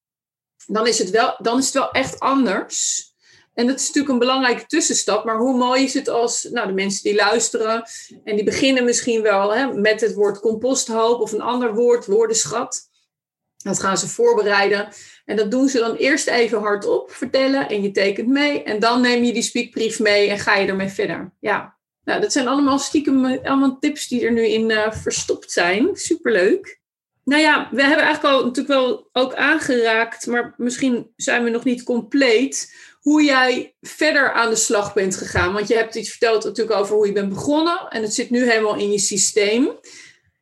dan 0.65 0.88
is 0.88 0.99
het 0.99 1.10
wel, 1.10 1.36
dan 1.38 1.58
is 1.58 1.65
het 1.65 1.73
wel 1.73 1.91
echt 1.91 2.19
anders. 2.19 3.10
En 3.54 3.67
dat 3.67 3.80
is 3.80 3.88
natuurlijk 3.88 4.13
een 4.13 4.19
belangrijke 4.19 4.65
tussenstap. 4.65 5.25
Maar 5.25 5.38
hoe 5.38 5.58
mooi 5.58 5.84
is 5.84 5.93
het 5.93 6.08
als 6.08 6.43
nou, 6.51 6.67
de 6.67 6.73
mensen 6.73 7.04
die 7.04 7.15
luisteren 7.15 7.84
en 8.23 8.36
die 8.36 8.43
beginnen 8.43 8.84
misschien 8.84 9.21
wel 9.21 9.54
hè, 9.54 9.73
met 9.73 10.01
het 10.01 10.13
woord 10.13 10.39
composthoop 10.39 11.21
of 11.21 11.32
een 11.32 11.41
ander 11.41 11.75
woord, 11.75 12.06
woordenschat. 12.06 12.89
Dat 13.58 13.80
gaan 13.80 13.97
ze 13.97 14.08
voorbereiden. 14.08 14.89
En 15.25 15.36
dat 15.36 15.51
doen 15.51 15.69
ze 15.69 15.80
dan 15.80 15.95
eerst 15.95 16.27
even 16.27 16.60
hardop 16.60 17.12
vertellen 17.12 17.69
en 17.69 17.82
je 17.82 17.91
tekent 17.91 18.27
mee. 18.27 18.63
En 18.63 18.80
dan 18.80 19.01
neem 19.01 19.23
je 19.23 19.34
die 19.34 19.41
speakbrief 19.41 19.99
mee 19.99 20.30
en 20.30 20.39
ga 20.39 20.56
je 20.56 20.67
ermee 20.67 20.89
verder. 20.89 21.34
Ja, 21.39 21.77
nou, 22.03 22.21
dat 22.21 22.31
zijn 22.31 22.47
allemaal 22.47 22.79
stiekem 22.79 23.25
eh, 23.25 23.43
allemaal 23.49 23.79
tips 23.79 24.07
die 24.07 24.25
er 24.25 24.31
nu 24.31 24.47
in 24.47 24.71
eh, 24.71 24.91
verstopt 24.91 25.51
zijn. 25.51 25.89
Superleuk. 25.93 26.79
Nou 27.23 27.41
ja, 27.41 27.69
we 27.71 27.81
hebben 27.83 28.05
eigenlijk 28.05 28.35
al 28.35 28.45
natuurlijk 28.45 28.79
wel 28.79 29.09
ook 29.11 29.33
aangeraakt, 29.35 30.27
maar 30.27 30.53
misschien 30.57 31.11
zijn 31.15 31.43
we 31.43 31.49
nog 31.49 31.63
niet 31.63 31.83
compleet. 31.83 32.75
Hoe 33.01 33.23
jij 33.23 33.75
verder 33.81 34.31
aan 34.31 34.49
de 34.49 34.55
slag 34.55 34.93
bent 34.93 35.15
gegaan. 35.15 35.53
Want 35.53 35.67
je 35.67 35.75
hebt 35.75 35.95
iets 35.95 36.09
verteld 36.09 36.43
natuurlijk 36.43 36.79
over 36.79 36.95
hoe 36.95 37.05
je 37.07 37.13
bent 37.13 37.29
begonnen. 37.29 37.87
En 37.89 38.01
het 38.01 38.13
zit 38.13 38.29
nu 38.29 38.49
helemaal 38.49 38.75
in 38.75 38.91
je 38.91 38.99
systeem. 38.99 39.71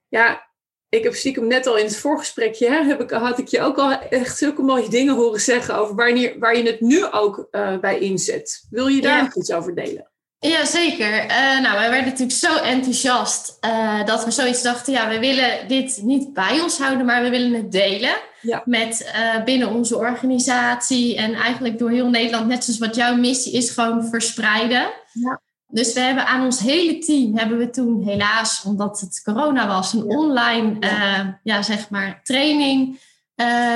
Ja, 0.07 0.49
ik 0.89 1.03
heb 1.03 1.13
stiekem 1.15 1.47
net 1.47 1.67
al 1.67 1.77
in 1.77 1.85
het 1.85 1.97
voorgesprekje, 1.97 2.69
hè, 2.69 2.83
heb 2.83 3.01
ik, 3.01 3.09
had 3.09 3.39
ik 3.39 3.47
je 3.47 3.61
ook 3.61 3.77
al 3.77 3.91
echt 3.91 4.37
zulke 4.37 4.61
mooie 4.61 4.89
dingen 4.89 5.15
horen 5.15 5.39
zeggen 5.41 5.75
over 5.75 5.95
wanneer, 5.95 6.39
waar 6.39 6.57
je 6.57 6.63
het 6.63 6.81
nu 6.81 7.05
ook 7.05 7.47
eh, 7.51 7.77
bij 7.79 7.99
inzet. 7.99 8.65
Wil 8.69 8.87
je 8.87 9.01
daar 9.01 9.17
Ja. 9.17 9.23
nog 9.23 9.35
iets 9.35 9.51
over 9.51 9.75
delen? 9.75 10.11
Ja, 10.39 10.65
zeker. 10.65 11.25
Uh, 11.25 11.59
nou, 11.61 11.77
wij 11.77 11.89
werden 11.89 12.09
natuurlijk 12.09 12.39
zo 12.39 12.55
enthousiast 12.55 13.57
uh, 13.65 14.05
dat 14.05 14.25
we 14.25 14.31
zoiets 14.31 14.61
dachten, 14.61 14.93
ja, 14.93 15.09
we 15.09 15.19
willen 15.19 15.67
dit 15.67 15.99
niet 16.03 16.33
bij 16.33 16.59
ons 16.61 16.77
houden, 16.77 17.05
maar 17.05 17.23
we 17.23 17.29
willen 17.29 17.53
het 17.53 17.71
delen 17.71 18.15
ja. 18.41 18.61
met 18.65 19.11
uh, 19.15 19.43
binnen 19.43 19.69
onze 19.69 19.97
organisatie 19.97 21.15
en 21.15 21.33
eigenlijk 21.33 21.79
door 21.79 21.89
heel 21.89 22.09
Nederland, 22.09 22.47
net 22.47 22.63
zoals 22.63 22.79
wat 22.79 22.95
jouw 22.95 23.15
missie 23.15 23.53
is, 23.53 23.69
gewoon 23.69 24.05
verspreiden. 24.05 24.89
Ja. 25.13 25.41
Dus 25.67 25.93
we 25.93 25.99
hebben 25.99 26.25
aan 26.25 26.45
ons 26.45 26.59
hele 26.59 26.97
team, 26.97 27.37
hebben 27.37 27.57
we 27.57 27.69
toen 27.69 28.03
helaas, 28.03 28.63
omdat 28.63 28.99
het 28.99 29.21
corona 29.23 29.67
was, 29.67 29.93
een 29.93 30.03
online, 30.03 30.77
ja. 30.79 31.39
ja 31.43 31.61
zeg 31.61 31.89
maar, 31.89 32.19
training 32.23 32.99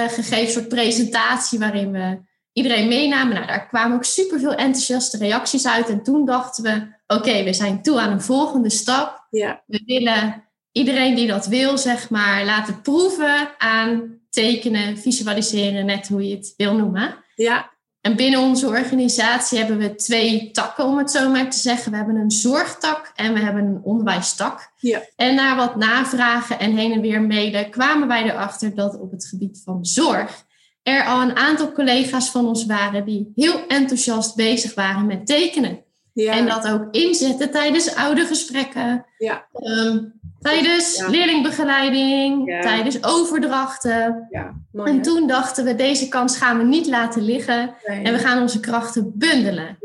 gegeven, 0.07 0.39
een 0.39 0.47
soort 0.47 0.67
presentatie 0.67 1.59
waarin 1.59 1.91
we 1.91 2.17
iedereen 2.53 2.87
meenamen. 2.87 3.33
Nou, 3.33 3.47
daar 3.47 3.67
kwamen 3.67 3.95
ook 3.95 4.03
superveel 4.03 4.53
enthousiaste 4.53 5.17
reacties 5.17 5.67
uit. 5.67 5.89
En 5.89 6.03
toen 6.03 6.25
dachten 6.25 6.63
we, 6.63 6.87
oké, 7.15 7.43
we 7.43 7.53
zijn 7.53 7.81
toe 7.81 7.99
aan 7.99 8.11
een 8.11 8.21
volgende 8.21 8.69
stap. 8.69 9.27
Ja. 9.29 9.63
We 9.65 9.81
willen 9.85 10.43
iedereen 10.71 11.15
die 11.15 11.27
dat 11.27 11.45
wil, 11.45 11.77
zeg 11.77 12.09
maar, 12.09 12.45
laten 12.45 12.81
proeven 12.81 13.49
aan 13.57 14.19
tekenen, 14.29 14.97
visualiseren, 14.97 15.85
net 15.85 16.07
hoe 16.07 16.27
je 16.27 16.35
het 16.35 16.53
wil 16.57 16.75
noemen. 16.75 17.15
Ja. 17.35 17.71
En 18.01 18.15
binnen 18.15 18.39
onze 18.39 18.67
organisatie 18.67 19.57
hebben 19.57 19.77
we 19.77 19.95
twee 19.95 20.51
takken, 20.51 20.85
om 20.85 20.97
het 20.97 21.11
zo 21.11 21.29
maar 21.29 21.49
te 21.49 21.57
zeggen. 21.57 21.91
We 21.91 21.97
hebben 21.97 22.15
een 22.15 22.31
zorgtak 22.31 23.11
en 23.15 23.33
we 23.33 23.39
hebben 23.39 23.63
een 23.63 23.81
onderwijstak. 23.83 24.71
Ja. 24.75 25.01
En 25.15 25.35
na 25.35 25.55
wat 25.55 25.75
navragen 25.75 26.59
en 26.59 26.75
heen 26.75 26.91
en 26.91 27.01
weer 27.01 27.21
mailen 27.21 27.69
kwamen 27.69 28.07
wij 28.07 28.23
erachter 28.23 28.75
dat 28.75 28.99
op 28.99 29.11
het 29.11 29.25
gebied 29.25 29.61
van 29.63 29.85
zorg 29.85 30.45
er 30.83 31.05
al 31.05 31.21
een 31.21 31.35
aantal 31.35 31.71
collega's 31.71 32.29
van 32.29 32.47
ons 32.47 32.65
waren 32.65 33.05
die 33.05 33.31
heel 33.35 33.67
enthousiast 33.67 34.35
bezig 34.35 34.75
waren 34.75 35.05
met 35.05 35.25
tekenen. 35.25 35.83
Ja. 36.13 36.33
En 36.33 36.45
dat 36.45 36.67
ook 36.67 36.87
inzetten 36.91 37.51
tijdens 37.51 37.95
oude 37.95 38.25
gesprekken, 38.25 39.05
ja. 39.17 39.45
um, 39.53 40.13
tijdens 40.39 41.05
leerlingbegeleiding, 41.07 42.61
tijdens 42.61 43.03
overdrachten. 43.03 44.27
Mooi, 44.71 44.91
en 44.91 45.01
toen 45.01 45.27
dachten 45.27 45.65
we, 45.65 45.75
deze 45.75 46.07
kans 46.07 46.37
gaan 46.37 46.57
we 46.57 46.63
niet 46.63 46.87
laten 46.87 47.21
liggen 47.21 47.75
en 47.83 48.13
we 48.13 48.19
gaan 48.19 48.41
onze 48.41 48.59
krachten 48.59 49.11
bundelen. 49.15 49.77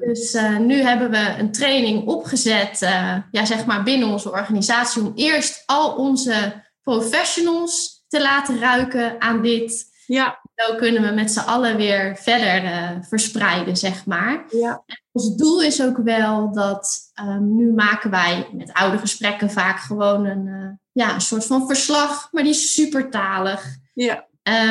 Dus 0.00 0.34
uh, 0.34 0.58
nu 0.58 0.82
hebben 0.82 1.10
we 1.10 1.34
een 1.38 1.52
training 1.52 2.06
opgezet, 2.06 2.82
uh, 2.82 3.16
ja, 3.30 3.44
zeg 3.44 3.66
maar 3.66 3.82
binnen 3.82 4.08
onze 4.08 4.30
organisatie, 4.30 5.02
om 5.02 5.12
eerst 5.14 5.62
al 5.66 5.94
onze 5.94 6.62
professionals 6.82 8.04
te 8.08 8.22
laten 8.22 8.58
ruiken 8.58 9.20
aan 9.20 9.42
dit. 9.42 9.88
Ja. 10.06 10.39
Zo 10.66 10.74
kunnen 10.74 11.02
we 11.02 11.10
met 11.10 11.30
z'n 11.30 11.38
allen 11.38 11.76
weer 11.76 12.16
verder 12.16 12.64
uh, 12.64 12.90
verspreiden, 13.00 13.76
zeg 13.76 14.06
maar. 14.06 14.44
Ja. 14.50 14.84
ons 15.12 15.36
doel 15.36 15.62
is 15.62 15.82
ook 15.82 15.96
wel 15.96 16.52
dat 16.52 16.98
um, 17.20 17.56
nu 17.56 17.72
maken 17.72 18.10
wij 18.10 18.48
met 18.52 18.72
oude 18.72 18.98
gesprekken 18.98 19.50
vaak 19.50 19.78
gewoon 19.78 20.26
een, 20.26 20.46
uh, 20.46 20.68
ja, 20.92 21.14
een 21.14 21.20
soort 21.20 21.46
van 21.46 21.66
verslag, 21.66 22.28
maar 22.32 22.42
die 22.42 22.52
is 22.52 22.74
supertalig. 22.74 23.76
Ja. 23.94 24.26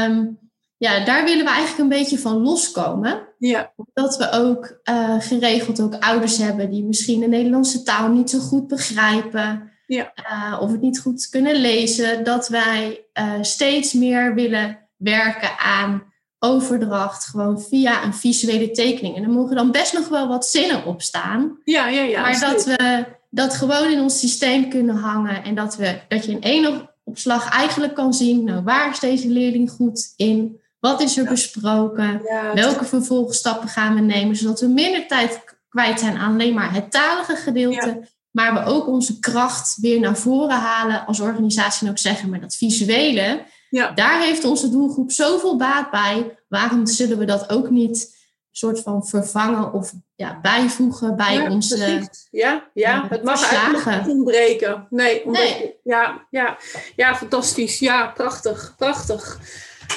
Um, 0.06 0.40
ja, 0.78 1.06
daar 1.06 1.24
willen 1.24 1.46
we 1.46 1.52
eigenlijk 1.52 1.80
een 1.80 2.00
beetje 2.00 2.20
van 2.20 2.38
loskomen. 2.38 3.28
Ja. 3.38 3.74
Dat 3.94 4.18
we 4.18 4.32
ook 4.32 4.80
uh, 4.90 5.16
geregeld 5.20 5.82
ook 5.82 5.96
ouders 6.00 6.38
hebben 6.38 6.70
die 6.70 6.84
misschien 6.84 7.20
de 7.20 7.28
Nederlandse 7.28 7.84
taal 7.84 8.10
niet 8.10 8.30
zo 8.30 8.40
goed 8.40 8.68
begrijpen. 8.68 9.68
Ja. 9.86 10.14
of 10.60 10.72
het 10.72 10.82
niet 10.82 11.00
goed 11.00 11.30
kunnen 11.30 11.56
lezen. 11.56 12.24
Dat 12.24 12.48
wij 12.48 13.06
steeds 13.42 13.94
meer 13.94 14.34
willen 14.34 14.89
werken 15.00 15.58
aan 15.58 16.04
overdracht 16.40 17.26
gewoon 17.26 17.62
via 17.62 18.04
een 18.04 18.14
visuele 18.14 18.72
tekening. 18.72 19.16
En 19.16 19.24
er 19.24 19.30
mogen 19.30 19.56
dan 19.56 19.72
best 19.72 19.94
nog 19.94 20.08
wel 20.08 20.28
wat 20.28 20.46
zinnen 20.46 20.86
op 20.86 21.02
staan. 21.02 21.58
Ja, 21.64 21.88
ja, 21.88 22.02
ja. 22.02 22.22
Maar 22.22 22.40
dat 22.40 22.66
we 22.66 23.06
dat 23.30 23.54
gewoon 23.54 23.92
in 23.92 24.02
ons 24.02 24.20
systeem 24.20 24.70
kunnen 24.70 24.96
hangen 24.96 25.44
en 25.44 25.56
dat, 25.56 25.76
we, 25.76 26.00
dat 26.08 26.26
je 26.26 26.32
in 26.32 26.42
één 26.42 26.90
opslag 27.04 27.50
eigenlijk 27.50 27.96
kan 27.96 28.14
zien, 28.14 28.44
nou, 28.44 28.64
waar 28.64 28.90
is 28.90 29.00
deze 29.00 29.28
leerling 29.28 29.72
goed 29.72 30.14
in? 30.16 30.60
Wat 30.80 31.02
is 31.02 31.18
er 31.18 31.26
besproken? 31.26 32.22
Welke 32.54 32.86
vervolgstappen 32.86 33.70
gaan 33.70 33.96
we 33.96 34.02
nemen? 34.02 34.36
Zodat 34.36 34.60
we 34.60 34.68
minder 34.68 35.08
tijd 35.08 35.58
kwijt 35.70 36.00
zijn 36.00 36.18
aan 36.18 36.32
alleen 36.32 36.54
maar 36.54 36.74
het 36.74 36.92
talige 36.92 37.36
gedeelte. 37.36 38.08
Maar 38.32 38.54
we 38.54 38.64
ook 38.64 38.88
onze 38.88 39.20
kracht 39.20 39.78
weer 39.82 40.00
naar 40.00 40.18
voren 40.18 40.60
halen 40.60 41.06
als 41.06 41.20
organisatie 41.20 41.86
en 41.86 41.92
ook 41.92 42.00
zeggen, 42.00 42.30
maar 42.30 42.42
dat 42.42 42.56
visuele, 42.56 43.44
ja. 43.70 43.92
Daar 43.92 44.22
heeft 44.22 44.44
onze 44.44 44.70
doelgroep 44.70 45.12
zoveel 45.12 45.58
baat 45.58 45.92
bij. 45.92 46.38
Waarom 46.48 46.86
zullen 46.86 47.18
we 47.18 47.26
dat 47.26 47.50
ook 47.50 47.70
niet 47.70 48.18
soort 48.52 48.82
van 48.82 49.06
vervangen 49.06 49.74
of 49.74 49.94
ja, 50.16 50.40
bijvoegen 50.42 51.16
bij 51.16 51.34
ja, 51.34 51.50
onze. 51.50 52.10
Ja, 52.32 52.70
ja. 52.74 53.08
het 53.10 53.24
mag 53.24 53.54
eigenlijk 53.54 54.06
niet 54.06 54.16
ontbreken. 54.16 54.88
Nee, 54.90 55.22
nee. 55.26 55.76
Ja, 55.84 56.28
ja, 56.30 56.58
ja, 56.96 57.16
fantastisch. 57.16 57.80
Ja, 57.80 58.08
prachtig, 58.08 58.74
prachtig. 58.78 59.40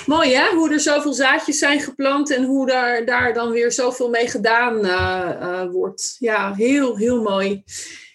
Mooi 0.07 0.35
hè, 0.35 0.55
hoe 0.55 0.73
er 0.73 0.81
zoveel 0.81 1.13
zaadjes 1.13 1.59
zijn 1.59 1.81
geplant 1.81 2.31
en 2.31 2.45
hoe 2.45 2.67
daar, 2.67 3.05
daar 3.05 3.35
dan 3.35 3.51
weer 3.51 3.73
zoveel 3.73 4.09
mee 4.09 4.29
gedaan 4.29 4.85
uh, 4.85 5.31
uh, 5.41 5.71
wordt. 5.71 6.17
Ja, 6.19 6.55
heel, 6.55 6.97
heel 6.97 7.23
mooi. 7.23 7.65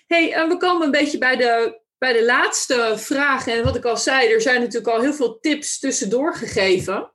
hey, 0.08 0.48
we 0.48 0.58
komen 0.58 0.86
een 0.86 0.91
beetje 0.91 1.17
bij 1.17 1.36
de 1.36 1.80
bij 1.97 2.13
de 2.13 2.25
laatste 2.25 2.93
vraag, 2.95 3.47
en 3.47 3.63
wat 3.63 3.75
ik 3.75 3.86
al 3.86 3.97
zei, 3.97 4.31
er 4.31 4.41
zijn 4.41 4.60
natuurlijk 4.60 4.93
al 4.93 5.01
heel 5.01 5.13
veel 5.13 5.39
tips 5.39 5.79
tussendoor 5.79 6.36
gegeven. 6.36 7.12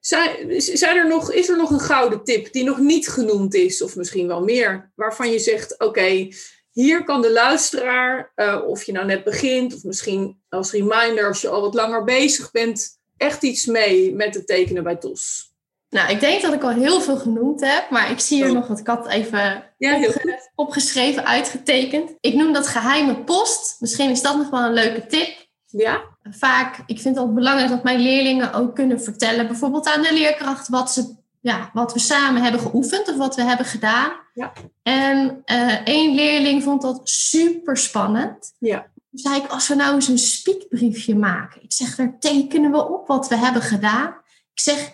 Zijn, 0.00 0.60
zijn 0.62 0.96
er 0.96 1.08
nog, 1.08 1.32
is 1.32 1.48
er 1.48 1.56
nog 1.56 1.70
een 1.70 1.80
gouden 1.80 2.24
tip 2.24 2.52
die 2.52 2.64
nog 2.64 2.78
niet 2.78 3.08
genoemd 3.08 3.54
is, 3.54 3.82
of 3.82 3.96
misschien 3.96 4.26
wel 4.26 4.44
meer, 4.44 4.92
waarvan 4.94 5.30
je 5.30 5.38
zegt: 5.38 5.78
oké, 5.78 6.28
hier 6.70 7.04
kan 7.04 7.22
de 7.22 7.32
luisteraar, 7.32 8.32
uh, 8.36 8.62
of 8.66 8.82
je 8.82 8.92
nou 8.92 9.06
net 9.06 9.24
begint, 9.24 9.74
of 9.74 9.82
misschien 9.82 10.42
als 10.48 10.72
reminder 10.72 11.26
als 11.26 11.40
je 11.40 11.48
al 11.48 11.60
wat 11.60 11.74
langer 11.74 12.04
bezig 12.04 12.50
bent, 12.50 13.00
echt 13.16 13.42
iets 13.42 13.66
mee 13.66 14.14
met 14.14 14.34
het 14.34 14.46
tekenen 14.46 14.82
bij 14.82 14.96
TOS? 14.96 15.51
Nou, 15.92 16.10
ik 16.10 16.20
denk 16.20 16.42
dat 16.42 16.52
ik 16.52 16.62
al 16.62 16.70
heel 16.70 17.00
veel 17.00 17.16
genoemd 17.16 17.60
heb, 17.60 17.90
maar 17.90 18.10
ik 18.10 18.20
zie 18.20 18.36
hier 18.36 18.48
oh. 18.48 18.54
nog 18.54 18.66
wat 18.66 18.82
kat 18.82 19.08
even 19.08 19.64
ja, 19.78 20.08
opgeschreven, 20.54 21.26
uitgetekend. 21.26 22.12
Ik 22.20 22.34
noem 22.34 22.52
dat 22.52 22.66
geheime 22.66 23.24
post. 23.24 23.76
Misschien 23.80 24.10
is 24.10 24.22
dat 24.22 24.36
nog 24.36 24.50
wel 24.50 24.64
een 24.64 24.72
leuke 24.72 25.06
tip. 25.06 25.46
Ja. 25.66 26.00
Vaak, 26.22 26.78
ik 26.86 27.00
vind 27.00 27.16
het 27.16 27.24
ook 27.24 27.34
belangrijk 27.34 27.70
dat 27.70 27.82
mijn 27.82 28.00
leerlingen 28.00 28.52
ook 28.52 28.74
kunnen 28.74 29.02
vertellen, 29.02 29.46
bijvoorbeeld 29.46 29.88
aan 29.88 30.02
de 30.02 30.12
leerkracht, 30.12 30.68
wat, 30.68 30.92
ze, 30.92 31.16
ja, 31.40 31.70
wat 31.72 31.92
we 31.92 31.98
samen 31.98 32.42
hebben 32.42 32.60
geoefend 32.60 33.08
of 33.08 33.16
wat 33.16 33.36
we 33.36 33.42
hebben 33.42 33.66
gedaan. 33.66 34.12
Ja. 34.34 34.52
En 34.82 35.42
uh, 35.46 35.86
één 35.86 36.14
leerling 36.14 36.62
vond 36.62 36.82
dat 36.82 37.00
super 37.04 37.76
spannend. 37.76 38.54
Ja. 38.58 38.78
Toen 39.10 39.18
zei 39.18 39.36
ik, 39.36 39.50
als 39.50 39.68
we 39.68 39.74
nou 39.74 39.94
eens 39.94 40.08
een 40.08 40.18
speakbriefje 40.18 41.16
maken. 41.16 41.62
Ik 41.62 41.72
zeg, 41.72 41.96
daar 41.96 42.16
tekenen 42.18 42.70
we 42.70 42.88
op 42.88 43.06
wat 43.06 43.28
we 43.28 43.36
hebben 43.36 43.62
gedaan. 43.62 44.08
Ik 44.54 44.60
zeg, 44.60 44.92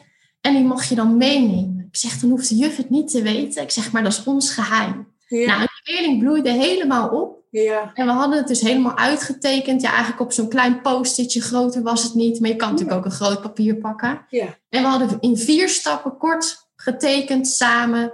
en 0.49 0.55
die 0.55 0.65
mag 0.65 0.89
je 0.89 0.95
dan 0.95 1.17
meenemen. 1.17 1.87
Ik 1.89 1.97
zeg, 1.97 2.19
dan 2.19 2.31
hoeft 2.31 2.49
de 2.49 2.57
juf 2.57 2.77
het 2.77 2.91
niet 2.91 3.11
te 3.11 3.23
weten. 3.23 3.63
Ik 3.63 3.71
zeg, 3.71 3.93
maar 3.93 4.03
dat 4.03 4.13
is 4.13 4.25
ons 4.25 4.51
geheim. 4.51 5.09
Ja. 5.27 5.47
Nou, 5.47 5.61
de 5.61 5.93
leerling 5.93 6.19
bloeide 6.19 6.51
helemaal 6.51 7.09
op. 7.09 7.37
Ja. 7.51 7.91
En 7.95 8.07
we 8.07 8.13
hadden 8.13 8.39
het 8.39 8.49
dus 8.49 8.61
helemaal 8.61 8.97
uitgetekend. 8.97 9.81
Ja, 9.81 9.89
eigenlijk 9.91 10.21
op 10.21 10.33
zo'n 10.33 10.49
klein 10.49 10.81
post-itje. 10.81 11.41
Groter 11.41 11.83
was 11.83 12.03
het 12.03 12.15
niet. 12.15 12.41
Maar 12.41 12.51
je 12.51 12.57
kan 12.57 12.71
natuurlijk 12.71 12.99
ook 12.99 13.05
een 13.05 13.11
groot 13.11 13.41
papier 13.41 13.77
pakken. 13.77 14.25
Ja. 14.29 14.59
En 14.69 14.83
we 14.83 14.89
hadden 14.89 15.17
in 15.21 15.37
vier 15.37 15.69
stappen 15.69 16.17
kort 16.17 16.69
getekend 16.77 17.49
samen 17.49 18.13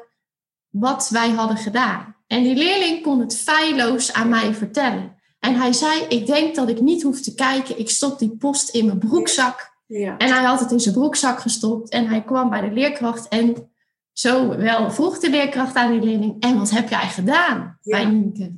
wat 0.68 1.08
wij 1.08 1.30
hadden 1.30 1.56
gedaan. 1.56 2.16
En 2.26 2.42
die 2.42 2.56
leerling 2.56 3.02
kon 3.02 3.20
het 3.20 3.36
feilloos 3.36 4.12
aan 4.12 4.28
mij 4.28 4.54
vertellen. 4.54 5.16
En 5.40 5.54
hij 5.54 5.72
zei, 5.72 6.00
ik 6.08 6.26
denk 6.26 6.54
dat 6.54 6.68
ik 6.68 6.80
niet 6.80 7.02
hoef 7.02 7.20
te 7.20 7.34
kijken. 7.34 7.78
Ik 7.78 7.90
stop 7.90 8.18
die 8.18 8.36
post 8.36 8.68
in 8.68 8.86
mijn 8.86 8.98
broekzak. 8.98 9.73
Ja. 9.86 10.16
En 10.16 10.32
hij 10.32 10.44
had 10.44 10.60
het 10.60 10.70
in 10.70 10.80
zijn 10.80 10.94
broekzak 10.94 11.40
gestopt 11.40 11.90
en 11.90 12.08
hij 12.08 12.22
kwam 12.22 12.50
bij 12.50 12.60
de 12.60 12.72
leerkracht 12.72 13.28
en 13.28 13.72
zo 14.12 14.56
wel 14.56 14.90
vroeg 14.90 15.18
de 15.18 15.30
leerkracht 15.30 15.74
aan 15.74 15.90
die 15.90 16.02
leerling, 16.02 16.42
en 16.42 16.58
wat 16.58 16.70
heb 16.70 16.88
jij 16.88 17.08
gedaan 17.08 17.78
bij 17.82 18.04
Nienke? 18.04 18.52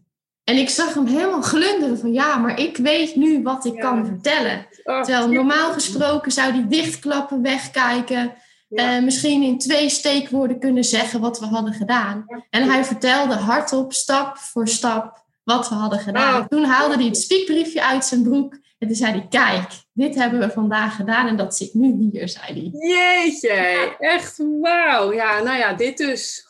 En 0.44 0.56
ik 0.56 0.68
zag 0.68 0.94
hem 0.94 1.06
helemaal 1.06 1.42
glunderen 1.42 1.98
van 1.98 2.12
ja, 2.12 2.36
maar 2.36 2.60
ik 2.60 2.76
weet 2.76 3.16
nu 3.16 3.42
wat 3.42 3.64
ik 3.64 3.78
kan 3.78 4.06
vertellen. 4.06 4.66
Terwijl 4.84 5.28
normaal 5.28 5.72
gesproken 5.72 6.32
zou 6.32 6.52
hij 6.52 6.68
dichtklappen, 6.68 7.42
wegkijken. 7.42 8.34
Uh, 8.68 9.02
misschien 9.02 9.42
in 9.42 9.58
twee 9.58 9.88
steekwoorden 9.88 10.58
kunnen 10.58 10.84
zeggen 10.84 11.20
wat 11.20 11.40
we 11.40 11.46
hadden 11.46 11.72
gedaan. 11.72 12.24
En 12.50 12.70
hij 12.70 12.84
vertelde 12.84 13.34
hardop, 13.34 13.92
stap 13.92 14.38
voor 14.38 14.68
stap, 14.68 15.24
wat 15.44 15.68
we 15.68 15.74
hadden 15.74 15.98
gedaan. 15.98 16.48
Toen 16.48 16.64
haalde 16.64 16.94
hij 16.94 17.04
het 17.04 17.16
spiekbriefje 17.16 17.84
uit 17.84 18.04
zijn 18.04 18.22
broek. 18.22 18.58
En 18.78 18.86
toen 18.86 18.96
zei 18.96 19.12
hij, 19.12 19.26
kijk, 19.28 19.68
dit 19.92 20.14
hebben 20.14 20.38
we 20.40 20.50
vandaag 20.50 20.96
gedaan 20.96 21.26
en 21.26 21.36
dat 21.36 21.56
zit 21.56 21.74
nu 21.74 22.10
hier, 22.10 22.28
zei 22.28 22.44
hij. 22.46 22.88
Jeetje, 22.88 23.96
echt 23.98 24.36
wauw. 24.60 25.12
Ja, 25.12 25.42
nou 25.42 25.58
ja, 25.58 25.74
dit 25.74 25.96
dus. 25.96 26.46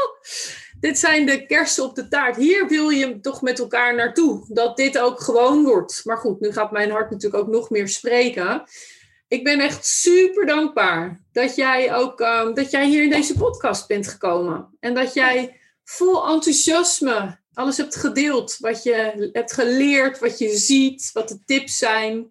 dit 0.80 0.98
zijn 0.98 1.26
de 1.26 1.46
kersen 1.46 1.84
op 1.84 1.94
de 1.94 2.08
taart. 2.08 2.36
Hier 2.36 2.68
wil 2.68 2.88
je 2.88 3.20
toch 3.20 3.42
met 3.42 3.58
elkaar 3.58 3.94
naartoe. 3.94 4.44
Dat 4.48 4.76
dit 4.76 4.98
ook 4.98 5.20
gewoon 5.20 5.64
wordt. 5.64 6.00
Maar 6.04 6.16
goed, 6.16 6.40
nu 6.40 6.52
gaat 6.52 6.70
mijn 6.70 6.90
hart 6.90 7.10
natuurlijk 7.10 7.42
ook 7.42 7.50
nog 7.50 7.70
meer 7.70 7.88
spreken. 7.88 8.62
Ik 9.28 9.44
ben 9.44 9.60
echt 9.60 9.86
super 9.86 10.46
dankbaar 10.46 11.22
dat 11.32 11.54
jij 11.54 11.94
ook 11.94 12.20
um, 12.20 12.54
dat 12.54 12.70
jij 12.70 12.86
hier 12.86 13.02
in 13.02 13.10
deze 13.10 13.34
podcast 13.34 13.88
bent 13.88 14.08
gekomen. 14.08 14.76
En 14.80 14.94
dat 14.94 15.14
jij 15.14 15.60
vol 15.84 16.28
enthousiasme 16.28 17.39
alles 17.60 17.76
hebt 17.76 17.96
gedeeld. 17.96 18.56
Wat 18.58 18.82
je 18.82 19.30
hebt 19.32 19.52
geleerd, 19.52 20.18
wat 20.18 20.38
je 20.38 20.56
ziet, 20.56 21.10
wat 21.12 21.28
de 21.28 21.44
tips 21.44 21.78
zijn. 21.78 22.30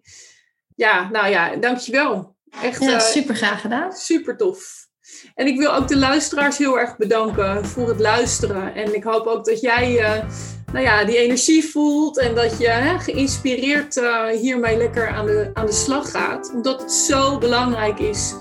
Ja, 0.76 1.10
nou 1.10 1.28
ja, 1.28 1.56
dankjewel. 1.56 2.36
Echt 2.62 2.82
ja, 2.82 2.98
super 2.98 3.34
graag 3.34 3.60
gedaan. 3.60 3.92
Super 3.92 4.36
tof. 4.36 4.88
En 5.34 5.46
ik 5.46 5.58
wil 5.58 5.74
ook 5.74 5.88
de 5.88 5.98
luisteraars 5.98 6.58
heel 6.58 6.78
erg 6.78 6.96
bedanken 6.96 7.66
voor 7.66 7.88
het 7.88 8.00
luisteren. 8.00 8.74
En 8.74 8.94
ik 8.94 9.04
hoop 9.04 9.26
ook 9.26 9.44
dat 9.44 9.60
jij 9.60 9.92
uh, 9.92 10.30
nou 10.72 10.84
ja, 10.84 11.04
die 11.04 11.16
energie 11.16 11.64
voelt 11.64 12.18
en 12.18 12.34
dat 12.34 12.58
je 12.58 12.68
hè, 12.68 12.98
geïnspireerd 12.98 13.96
uh, 13.96 14.26
hiermee 14.26 14.76
lekker 14.76 15.08
aan 15.08 15.26
de, 15.26 15.50
aan 15.54 15.66
de 15.66 15.72
slag 15.72 16.10
gaat. 16.10 16.50
Omdat 16.54 16.80
het 16.80 16.92
zo 16.92 17.38
belangrijk 17.38 17.98
is 17.98 18.34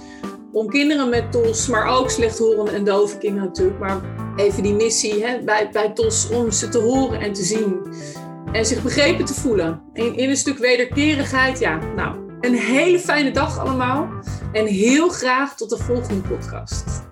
om 0.51 0.69
kinderen 0.69 1.09
met 1.09 1.31
TOS, 1.31 1.67
maar 1.67 1.87
ook 1.87 2.09
slechthorende 2.09 2.71
en 2.71 2.83
dove 2.83 3.17
kinderen 3.17 3.47
natuurlijk, 3.47 3.79
maar 3.79 4.01
even 4.35 4.63
die 4.63 4.73
missie 4.73 5.25
hè, 5.25 5.43
bij, 5.43 5.69
bij 5.71 5.89
TOS 5.93 6.29
om 6.29 6.51
ze 6.51 6.69
te 6.69 6.77
horen 6.77 7.19
en 7.19 7.33
te 7.33 7.43
zien. 7.43 7.93
En 8.51 8.65
zich 8.65 8.83
begrepen 8.83 9.25
te 9.25 9.33
voelen. 9.33 9.81
In, 9.93 10.15
in 10.15 10.29
een 10.29 10.37
stuk 10.37 10.57
wederkerigheid, 10.57 11.59
ja, 11.59 11.79
nou, 11.95 12.15
een 12.41 12.53
hele 12.53 12.99
fijne 12.99 13.31
dag 13.31 13.59
allemaal. 13.59 14.09
En 14.51 14.65
heel 14.65 15.09
graag 15.09 15.55
tot 15.55 15.69
de 15.69 15.77
volgende 15.77 16.21
podcast. 16.21 17.07